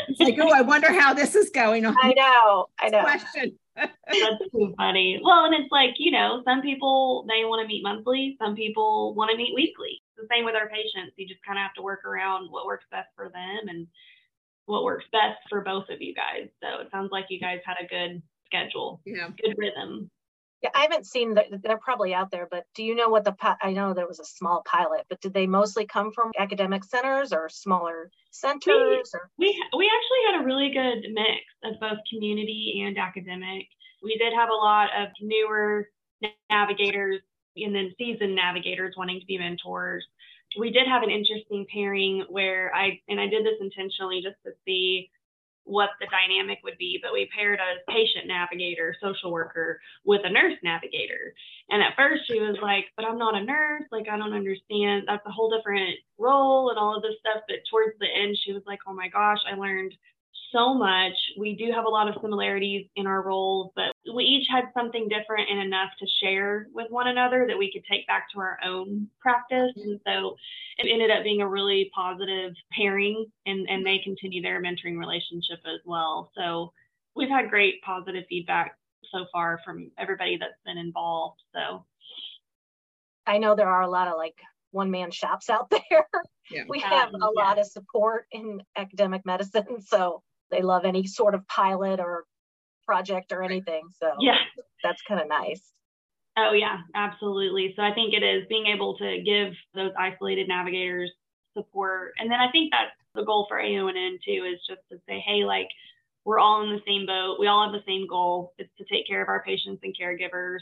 it's 0.08 0.19
like, 0.19 0.38
oh, 0.39 0.51
I 0.54 0.62
wonder 0.62 0.91
how 0.99 1.13
this 1.13 1.36
is 1.36 1.49
going 1.49 1.86
on. 1.86 1.95
I 2.01 2.13
know, 2.13 2.67
I 2.80 2.89
know. 2.89 3.01
Question. 3.01 3.58
That's 3.75 4.51
too 4.51 4.73
funny. 4.77 5.19
Well, 5.23 5.45
and 5.45 5.56
it's 5.56 5.71
like, 5.71 5.95
you 5.97 6.12
know, 6.12 6.43
some 6.45 6.62
people 6.62 7.25
they 7.27 7.45
want 7.45 7.62
to 7.63 7.67
meet 7.67 7.84
monthly, 7.84 8.38
some 8.41 8.56
people 8.56 9.15
want 9.15 9.32
to 9.32 9.38
meet 9.38 9.54
weekly. 9.56 10.01
It's 10.21 10.29
the 10.29 10.36
same 10.36 10.45
with 10.45 10.55
our 10.55 10.69
patients. 10.69 11.13
You 11.17 11.27
just 11.27 11.43
kind 11.43 11.57
of 11.57 11.63
have 11.63 11.73
to 11.75 11.81
work 11.81 12.05
around 12.05 12.51
what 12.51 12.65
works 12.65 12.86
best 12.91 13.10
for 13.15 13.29
them 13.29 13.67
and 13.67 13.88
what 14.65 14.84
works 14.84 15.05
best 15.12 15.39
for 15.49 15.62
both 15.62 15.89
of 15.89 16.01
you 16.01 16.13
guys. 16.13 16.47
So 16.62 16.81
it 16.81 16.89
sounds 16.91 17.10
like 17.12 17.25
you 17.29 17.39
guys 17.39 17.60
had 17.65 17.77
a 17.81 17.88
good 17.88 18.21
schedule. 18.45 19.01
Yeah. 19.05 19.29
Good 19.41 19.55
rhythm. 19.57 20.10
Yeah, 20.62 20.69
I 20.75 20.81
haven't 20.81 21.07
seen 21.07 21.34
that. 21.34 21.47
They're 21.63 21.79
probably 21.79 22.13
out 22.13 22.29
there, 22.29 22.47
but 22.49 22.65
do 22.75 22.84
you 22.84 22.93
know 22.93 23.10
what 23.10 23.23
the, 23.23 23.36
I 23.63 23.71
know 23.71 23.95
there 23.95 24.07
was 24.07 24.19
a 24.19 24.25
small 24.25 24.62
pilot, 24.63 25.05
but 25.10 25.19
did 25.19 25.34
they 25.34 25.47
mostly 25.47 25.88
come 25.88 26.12
from 26.13 26.31
academic 26.38 26.84
centers 26.84 27.34
or 27.34 27.49
smaller 27.49 28.12
centers? 28.29 28.67
We, 28.67 29.17
or? 29.19 29.31
we, 29.39 29.63
we 29.75 29.91
actually 29.91 30.31
had 30.31 30.41
a 30.41 30.45
really 30.45 30.69
good 30.71 31.12
mix 31.13 31.41
of 31.63 31.79
both 31.79 31.97
community 32.13 32.84
and 32.86 32.95
academic. 32.99 33.65
We 34.03 34.15
did 34.17 34.34
have 34.34 34.49
a 34.49 34.53
lot 34.53 34.89
of 34.95 35.07
newer 35.19 35.88
navigators 36.51 37.21
and 37.56 37.76
then 37.76 37.94
seasoned 37.98 38.36
navigators 38.36 38.96
wanting 38.98 39.20
to 39.20 39.26
be 39.26 39.38
mentors. 39.38 40.06
We 40.60 40.72
did 40.72 40.88
have 40.88 41.04
an 41.04 41.10
interesting 41.10 41.66
pairing 41.74 42.26
where 42.30 42.74
I, 42.76 43.00
and 43.08 43.20
I 43.20 43.28
did 43.28 43.46
this 43.46 43.60
intentionally 43.62 44.22
just 44.22 44.36
to 44.46 44.52
see 44.66 45.10
what 45.64 45.90
the 46.00 46.08
dynamic 46.08 46.60
would 46.64 46.78
be, 46.78 47.00
but 47.02 47.14
we 47.14 47.30
paired 47.36 47.60
a 47.60 47.92
patient 47.92 48.28
navigator, 48.28 48.96
social 49.02 49.32
worker 49.32 49.80
with 50.04 50.22
a 50.26 50.30
nurse 50.30 50.58
navigator. 50.64 51.34
And 51.70 51.82
at 51.82 51.96
first 51.96 52.24
she 52.28 52.40
was 52.40 52.58
like, 52.62 52.86
but 52.96 53.06
I'm 53.06 53.18
not 53.18 53.36
a 53.36 53.44
nurse. 53.46 53.84
Like, 53.92 54.08
I 54.10 54.18
don't 54.18 54.34
understand. 54.34 55.04
That's 55.08 55.26
a 55.26 55.32
whole 55.32 55.56
different 55.56 55.96
role 56.18 56.70
and 56.70 56.80
all 56.80 56.98
of 56.98 57.04
this 57.04 57.16
stuff. 57.20 57.44
But 57.48 57.58
towards 57.70 57.98
the 58.00 58.08
end, 58.08 58.38
she 58.44 58.54
was 58.54 58.64
like, 58.66 58.80
oh 58.88 58.94
my 58.94 59.08
gosh, 59.08 59.40
I 59.50 59.56
learned 59.56 59.94
so 60.52 60.74
much. 60.74 61.14
We 61.38 61.56
do 61.56 61.72
have 61.72 61.86
a 61.86 61.90
lot 61.90 62.08
of 62.08 62.16
similarities 62.22 62.88
in 62.96 63.08
our 63.08 63.22
roles, 63.22 63.72
but 63.76 63.94
we 64.14 64.24
each 64.24 64.48
had 64.50 64.66
something 64.74 65.08
different 65.08 65.50
and 65.50 65.60
enough 65.60 65.90
to 66.00 66.08
share 66.22 66.68
with 66.74 66.90
one 66.90 67.08
another 67.08 67.46
that 67.48 67.58
we 67.58 67.72
could 67.72 67.84
take 67.90 68.08
back 68.08 68.28
to 68.34 68.40
our 68.40 68.58
own 68.64 69.08
practice. 69.20 69.72
And 69.76 70.00
so 70.06 70.36
it 70.78 70.92
ended 70.92 71.12
up 71.12 71.24
being 71.24 71.42
a 71.42 71.48
really 71.48 71.90
positive 71.94 72.54
pairing 72.78 73.26
and, 73.46 73.68
and 73.70 73.86
they 73.86 74.00
continue 74.04 74.42
their 74.42 74.62
mentoring 74.62 74.98
relationship 74.98 75.60
as 75.66 75.80
well. 75.86 76.32
So 76.36 76.74
we've 77.16 77.30
had 77.30 77.50
great 77.50 77.82
positive 77.82 78.26
feedback 78.30 78.78
so 79.12 79.26
far 79.32 79.60
from 79.66 79.92
everybody 79.98 80.38
that's 80.38 80.54
been 80.66 80.78
involved. 80.78 81.42
So 81.54 81.86
I 83.28 83.38
know 83.38 83.56
there 83.56 83.70
are 83.70 83.82
a 83.82 83.90
lot 83.90 84.08
of 84.08 84.18
like 84.18 84.36
one 84.72 84.92
man 84.92 85.12
shops 85.12 85.50
out 85.50 85.70
there. 85.90 86.08
Yeah. 86.50 86.64
we 86.68 86.80
have 86.80 87.14
um, 87.14 87.22
a 87.22 87.30
yeah. 87.34 87.42
lot 87.42 87.60
of 87.60 87.66
support 87.66 88.26
in 88.32 88.62
academic 88.76 89.26
medicine. 89.26 89.78
So 89.88 90.24
they 90.52 90.62
love 90.62 90.86
any 90.86 91.08
sort 91.08 91.34
of 91.36 91.48
pilot 91.48 92.00
or 92.00 92.26
project 92.86 93.32
or 93.32 93.44
anything. 93.44 93.84
So 94.00 94.12
yeah, 94.20 94.38
that's 94.84 95.02
kind 95.08 95.22
of 95.22 95.28
nice. 95.28 95.72
Oh, 96.38 96.54
yeah, 96.54 96.78
absolutely. 96.96 97.74
So 97.76 97.84
I 97.84 97.94
think 97.94 98.14
it 98.14 98.24
is 98.24 98.46
being 98.48 98.68
able 98.68 98.98
to 98.98 99.22
give 99.22 99.54
those 99.74 99.92
isolated 100.00 100.48
navigators 100.48 101.12
support. 101.56 102.14
And 102.20 102.32
then 102.32 102.40
I 102.40 102.50
think 102.52 102.72
that's 102.72 102.92
the 103.14 103.24
goal 103.24 103.46
for 103.50 103.58
AONN 103.58 104.20
too 104.26 104.46
is 104.52 104.60
just 104.68 104.82
to 104.92 104.98
say, 105.08 105.24
hey, 105.26 105.44
like 105.44 105.68
we're 106.24 106.40
all 106.40 106.64
in 106.64 106.70
the 106.70 106.82
same 106.88 107.06
boat. 107.06 107.38
We 107.40 107.48
all 107.48 107.64
have 107.64 107.74
the 107.74 107.84
same 107.86 108.08
goal. 108.08 108.54
It's 108.58 108.72
to 108.78 108.86
take 108.86 109.08
care 109.08 109.22
of 109.22 109.28
our 109.28 109.44
patients 109.44 109.82
and 109.84 109.96
caregivers. 110.00 110.60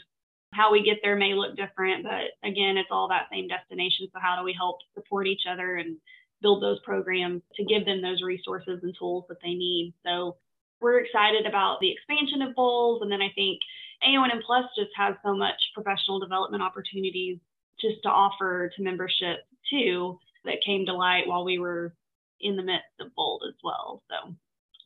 How 0.52 0.72
we 0.72 0.82
get 0.82 0.98
there 1.02 1.14
may 1.14 1.34
look 1.34 1.56
different, 1.56 2.02
but 2.02 2.34
again, 2.42 2.76
it's 2.76 2.88
all 2.90 3.06
that 3.08 3.28
same 3.30 3.46
destination. 3.46 4.08
So 4.12 4.18
how 4.20 4.36
do 4.36 4.44
we 4.44 4.52
help 4.52 4.78
support 4.94 5.28
each 5.28 5.42
other 5.48 5.76
and 5.76 5.96
build 6.42 6.62
those 6.62 6.80
programs 6.80 7.42
to 7.56 7.64
give 7.64 7.84
them 7.84 8.02
those 8.02 8.22
resources 8.22 8.80
and 8.82 8.94
tools 8.98 9.24
that 9.28 9.38
they 9.42 9.54
need? 9.54 9.94
So 10.04 10.36
we're 10.80 11.00
excited 11.00 11.46
about 11.46 11.78
the 11.80 11.92
expansion 11.92 12.42
of 12.42 12.54
BOLD. 12.54 13.02
And 13.02 13.12
then 13.12 13.22
I 13.22 13.30
think 13.34 13.60
AONN 14.06 14.42
Plus 14.44 14.64
just 14.76 14.90
has 14.96 15.14
so 15.24 15.36
much 15.36 15.56
professional 15.74 16.20
development 16.20 16.62
opportunities 16.62 17.38
just 17.80 18.02
to 18.02 18.08
offer 18.08 18.70
to 18.76 18.82
membership 18.82 19.38
too 19.70 20.18
that 20.44 20.64
came 20.64 20.86
to 20.86 20.94
light 20.94 21.26
while 21.26 21.44
we 21.44 21.58
were 21.58 21.94
in 22.40 22.56
the 22.56 22.62
midst 22.62 23.00
of 23.00 23.14
BOLD 23.14 23.42
as 23.48 23.54
well. 23.62 23.99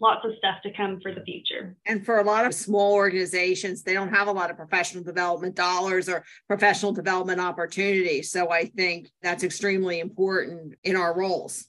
Lots 0.05 0.23
of 0.27 0.33
stuff 0.37 0.57
to 0.65 0.71
come 0.71 1.01
for 1.01 1.15
the 1.15 1.23
future. 1.23 1.75
And 1.87 2.05
for 2.05 2.19
a 2.19 2.23
lot 2.23 2.45
of 2.45 2.53
small 2.53 2.93
organizations, 2.93 3.83
they 3.83 3.95
don't 3.95 4.13
have 4.13 4.29
a 4.29 4.33
lot 4.33 4.51
of 4.51 4.57
professional 4.59 5.03
development 5.03 5.55
dollars 5.55 6.11
or 6.11 6.25
professional 6.47 6.93
development 6.93 7.41
opportunities. 7.41 8.31
So 8.31 8.53
I 8.53 8.67
think 8.67 9.11
that's 9.23 9.43
extremely 9.43 10.01
important 10.01 10.75
in 10.85 10.95
our 10.95 11.17
roles. 11.17 11.69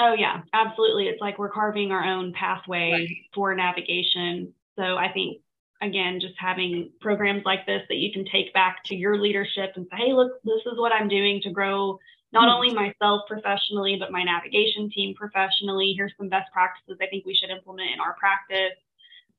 Oh, 0.00 0.14
yeah, 0.14 0.40
absolutely. 0.52 1.06
It's 1.06 1.20
like 1.20 1.38
we're 1.38 1.50
carving 1.50 1.92
our 1.92 2.02
own 2.02 2.32
pathway 2.32 2.90
right. 2.90 3.08
for 3.32 3.54
navigation. 3.54 4.52
So 4.76 4.96
I 4.96 5.12
think 5.12 5.40
again, 5.80 6.18
just 6.20 6.34
having 6.38 6.90
programs 7.00 7.44
like 7.44 7.66
this 7.66 7.82
that 7.88 7.96
you 7.98 8.12
can 8.12 8.24
take 8.24 8.52
back 8.52 8.82
to 8.86 8.96
your 8.96 9.16
leadership 9.16 9.74
and 9.76 9.86
say, 9.90 10.06
hey, 10.06 10.12
look, 10.12 10.32
this 10.42 10.60
is 10.66 10.76
what 10.76 10.92
I'm 10.92 11.06
doing 11.06 11.40
to 11.42 11.50
grow 11.50 12.00
not 12.32 12.48
mm-hmm. 12.48 12.54
only 12.54 12.74
myself 12.74 13.22
professionally, 13.28 13.96
but 13.98 14.12
my 14.12 14.22
navigation 14.22 14.90
team 14.90 15.14
professionally. 15.14 15.94
Here's 15.96 16.12
some 16.16 16.28
best 16.28 16.52
practices 16.52 16.98
I 17.00 17.06
think 17.06 17.26
we 17.26 17.34
should 17.34 17.50
implement 17.50 17.90
in 17.92 18.00
our 18.00 18.14
practice. 18.14 18.76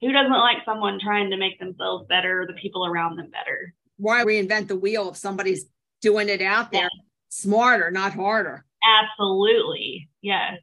Who 0.02 0.12
doesn't 0.12 0.32
like 0.32 0.58
someone 0.66 1.00
trying 1.00 1.30
to 1.30 1.38
make 1.38 1.60
themselves 1.60 2.08
better, 2.08 2.46
the 2.48 2.54
people 2.54 2.86
around 2.86 3.18
them 3.18 3.30
better? 3.30 3.74
Why 3.98 4.24
reinvent 4.26 4.68
the 4.68 4.76
wheel 4.76 5.10
if 5.10 5.18
somebody's 5.18 5.66
doing 6.02 6.28
it 6.28 6.42
out 6.42 6.72
there 6.72 6.84
yeah. 6.84 7.02
smarter, 7.30 7.92
not 7.92 8.14
harder? 8.14 8.66
Absolutely. 8.84 10.10
Yes. 10.22 10.58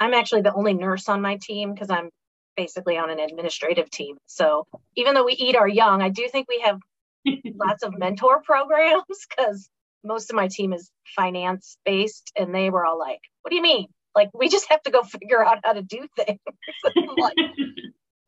I'm 0.00 0.14
actually 0.14 0.42
the 0.42 0.52
only 0.52 0.74
nurse 0.74 1.08
on 1.08 1.22
my 1.22 1.38
team 1.40 1.72
because 1.72 1.90
I'm 1.90 2.10
basically 2.56 2.98
on 2.98 3.08
an 3.08 3.20
administrative 3.20 3.88
team. 3.88 4.16
So 4.26 4.66
even 4.96 5.14
though 5.14 5.24
we 5.24 5.34
eat 5.34 5.56
our 5.56 5.68
young, 5.68 6.02
I 6.02 6.08
do 6.08 6.28
think 6.28 6.48
we 6.48 6.60
have 6.64 6.80
lots 7.54 7.84
of 7.84 7.96
mentor 7.96 8.42
programs 8.42 9.04
because 9.28 9.70
most 10.04 10.30
of 10.30 10.36
my 10.36 10.48
team 10.48 10.72
is 10.72 10.90
finance 11.16 11.76
based 11.84 12.32
and 12.36 12.54
they 12.54 12.70
were 12.70 12.84
all 12.84 12.98
like, 12.98 13.20
what 13.42 13.50
do 13.50 13.56
you 13.56 13.62
mean? 13.62 13.86
Like, 14.14 14.30
we 14.34 14.48
just 14.48 14.68
have 14.68 14.82
to 14.82 14.90
go 14.90 15.02
figure 15.02 15.44
out 15.44 15.58
how 15.64 15.72
to 15.72 15.82
do 15.82 16.06
things. 16.16 16.40
like, 17.18 17.36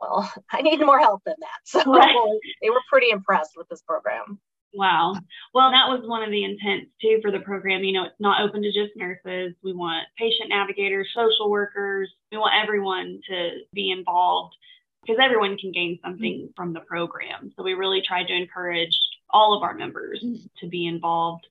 well, 0.00 0.32
I 0.50 0.62
need 0.62 0.80
more 0.80 0.98
help 0.98 1.22
than 1.24 1.36
that. 1.40 1.48
So 1.64 1.82
right. 1.92 2.14
they 2.62 2.70
were 2.70 2.82
pretty 2.90 3.10
impressed 3.10 3.52
with 3.56 3.68
this 3.68 3.82
program. 3.82 4.38
Wow. 4.74 5.14
Well, 5.54 5.70
that 5.70 5.88
was 5.88 6.02
one 6.04 6.24
of 6.24 6.30
the 6.30 6.42
intents 6.42 6.90
too 7.00 7.20
for 7.22 7.30
the 7.30 7.38
program. 7.38 7.84
You 7.84 7.92
know, 7.92 8.04
it's 8.04 8.20
not 8.20 8.42
open 8.42 8.62
to 8.62 8.72
just 8.72 8.96
nurses. 8.96 9.54
We 9.62 9.72
want 9.72 10.04
patient 10.18 10.48
navigators, 10.48 11.08
social 11.14 11.48
workers. 11.48 12.12
We 12.32 12.38
want 12.38 12.54
everyone 12.60 13.20
to 13.28 13.50
be 13.72 13.90
involved 13.90 14.56
because 15.02 15.20
everyone 15.22 15.56
can 15.58 15.70
gain 15.70 15.98
something 16.02 16.48
from 16.56 16.72
the 16.72 16.80
program. 16.80 17.52
So 17.56 17.62
we 17.62 17.74
really 17.74 18.02
tried 18.02 18.26
to 18.26 18.34
encourage 18.34 18.98
all 19.30 19.56
of 19.56 19.62
our 19.62 19.74
members 19.74 20.20
mm-hmm. 20.24 20.44
to 20.60 20.68
be 20.68 20.86
involved 20.86 21.46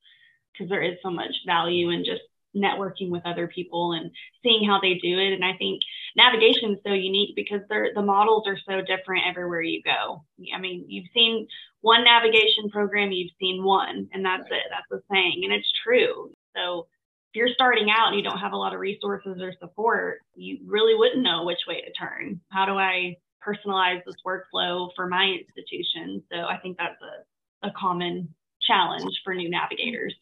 because 0.54 0.70
there 0.70 0.82
is 0.82 0.98
so 1.04 1.10
much 1.10 1.34
value 1.46 1.90
in 1.90 2.06
just 2.06 2.22
networking 2.56 3.10
with 3.10 3.26
other 3.26 3.48
people 3.48 3.94
and 3.94 4.12
seeing 4.44 4.68
how 4.68 4.80
they 4.80 4.96
do 4.96 5.18
it. 5.18 5.34
And 5.34 5.44
I 5.44 5.54
think 5.58 5.82
navigation 6.16 6.74
is 6.74 6.80
so 6.86 6.94
unique 6.94 7.36
because 7.36 7.62
the 7.68 8.02
models 8.02 8.44
are 8.48 8.58
so 8.68 8.82
different 8.82 9.24
everywhere 9.28 9.62
you 9.62 9.82
go. 9.84 10.24
I 10.54 10.60
mean, 10.60 10.86
you've 10.88 11.10
seen 11.14 11.48
one 11.82 12.04
navigation 12.04 12.70
program, 12.70 13.12
you've 13.12 13.32
seen 13.40 13.64
one, 13.64 14.08
and 14.14 14.24
that's 14.24 14.50
right. 14.50 14.60
it. 14.60 14.68
That's 14.70 14.88
the 14.90 15.02
saying, 15.12 15.42
and 15.44 15.54
it's 15.54 15.72
true. 15.84 16.32
So 16.56 16.88
if 17.32 17.38
you're 17.38 17.54
starting 17.54 17.90
out 17.90 18.10
and 18.10 18.16
you 18.16 18.24
don't 18.24 18.38
have 18.38 18.54
a 18.54 18.58
lot 18.58 18.74
of 18.74 18.80
resources 18.80 19.42
or 19.42 19.54
support, 19.60 20.20
you 20.36 20.60
really 20.66 20.96
wouldn't 20.96 21.24
know 21.24 21.44
which 21.44 21.66
way 21.68 21.82
to 21.82 21.92
turn. 21.92 22.40
How 22.50 22.66
do 22.66 22.74
I 22.74 23.18
personalize 23.46 24.02
this 24.06 24.16
workflow 24.26 24.90
for 24.96 25.08
my 25.08 25.26
institution? 25.26 26.24
So 26.32 26.46
I 26.46 26.58
think 26.58 26.78
that's 26.78 27.02
a, 27.02 27.68
a 27.68 27.72
common 27.72 28.34
challenge 28.62 29.20
for 29.24 29.34
new 29.34 29.50
navigators. 29.50 30.16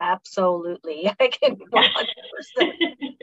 Absolutely. 0.00 1.08
I 1.20 1.28
can 1.28 1.56
100%. 1.56 2.72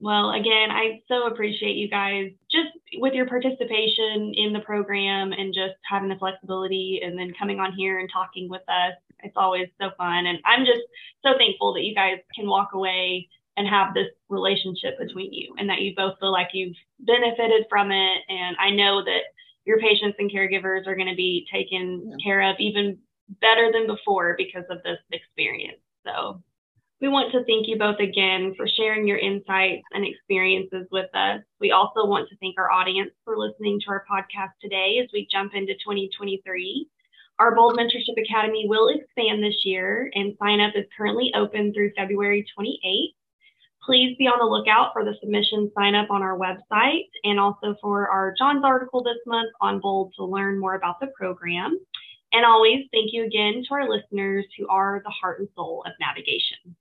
well, 0.00 0.30
again, 0.32 0.70
I 0.70 1.00
so 1.08 1.26
appreciate 1.26 1.76
you 1.76 1.88
guys 1.88 2.30
just 2.50 2.68
with 2.98 3.14
your 3.14 3.26
participation 3.26 4.32
in 4.34 4.52
the 4.52 4.60
program 4.60 5.32
and 5.32 5.54
just 5.54 5.74
having 5.88 6.08
the 6.08 6.16
flexibility 6.16 7.00
and 7.02 7.18
then 7.18 7.32
coming 7.38 7.60
on 7.60 7.72
here 7.72 7.98
and 7.98 8.08
talking 8.12 8.48
with 8.48 8.62
us. 8.68 8.94
It's 9.22 9.36
always 9.36 9.68
so 9.80 9.90
fun. 9.96 10.26
And 10.26 10.38
I'm 10.44 10.64
just 10.64 10.82
so 11.24 11.32
thankful 11.38 11.72
that 11.74 11.84
you 11.84 11.94
guys 11.94 12.18
can 12.34 12.46
walk 12.46 12.70
away 12.74 13.28
and 13.56 13.68
have 13.68 13.94
this 13.94 14.08
relationship 14.28 14.98
between 14.98 15.32
you 15.32 15.54
and 15.58 15.68
that 15.68 15.80
you 15.80 15.94
both 15.96 16.18
feel 16.18 16.32
like 16.32 16.48
you've 16.52 16.76
benefited 17.00 17.66
from 17.70 17.92
it. 17.92 18.18
And 18.28 18.56
I 18.58 18.70
know 18.70 19.02
that 19.04 19.22
your 19.64 19.78
patients 19.78 20.16
and 20.18 20.30
caregivers 20.30 20.86
are 20.86 20.96
going 20.96 21.08
to 21.08 21.14
be 21.14 21.46
taken 21.52 22.10
yeah. 22.10 22.16
care 22.22 22.50
of 22.50 22.56
even 22.58 22.98
better 23.40 23.70
than 23.72 23.86
before 23.86 24.34
because 24.36 24.64
of 24.70 24.82
this 24.82 24.98
experience. 25.12 25.78
So 26.04 26.42
we 27.00 27.08
want 27.08 27.32
to 27.32 27.44
thank 27.44 27.66
you 27.66 27.76
both 27.76 27.98
again 27.98 28.54
for 28.56 28.66
sharing 28.66 29.06
your 29.06 29.18
insights 29.18 29.82
and 29.92 30.06
experiences 30.06 30.86
with 30.90 31.14
us. 31.14 31.40
We 31.60 31.70
also 31.70 32.06
want 32.06 32.28
to 32.28 32.36
thank 32.36 32.56
our 32.58 32.70
audience 32.70 33.10
for 33.24 33.36
listening 33.36 33.80
to 33.80 33.90
our 33.90 34.04
podcast 34.10 34.52
today 34.62 35.00
as 35.02 35.10
we 35.12 35.28
jump 35.30 35.52
into 35.54 35.74
2023. 35.74 36.88
Our 37.40 37.54
Bold 37.54 37.76
Mentorship 37.76 38.16
Academy 38.16 38.66
will 38.68 38.88
expand 38.88 39.42
this 39.42 39.64
year, 39.64 40.08
and 40.14 40.36
sign 40.38 40.60
up 40.60 40.72
is 40.76 40.84
currently 40.96 41.32
open 41.34 41.74
through 41.74 41.90
February 41.96 42.46
28th. 42.56 43.14
Please 43.84 44.16
be 44.16 44.26
on 44.26 44.38
the 44.38 44.46
lookout 44.46 44.92
for 44.92 45.04
the 45.04 45.14
submission 45.20 45.70
sign 45.76 45.94
up 45.94 46.10
on 46.10 46.22
our 46.22 46.38
website 46.38 47.10
and 47.24 47.38
also 47.38 47.74
for 47.82 48.08
our 48.08 48.34
JONS 48.38 48.62
article 48.64 49.02
this 49.02 49.18
month 49.26 49.50
on 49.60 49.80
Bold 49.80 50.14
to 50.16 50.24
learn 50.24 50.58
more 50.58 50.76
about 50.76 51.00
the 51.00 51.08
program. 51.08 51.78
And 52.34 52.44
always 52.44 52.86
thank 52.92 53.12
you 53.12 53.24
again 53.24 53.62
to 53.68 53.74
our 53.74 53.88
listeners 53.88 54.44
who 54.58 54.66
are 54.66 55.00
the 55.04 55.10
heart 55.10 55.38
and 55.38 55.48
soul 55.54 55.84
of 55.86 55.92
navigation. 56.00 56.74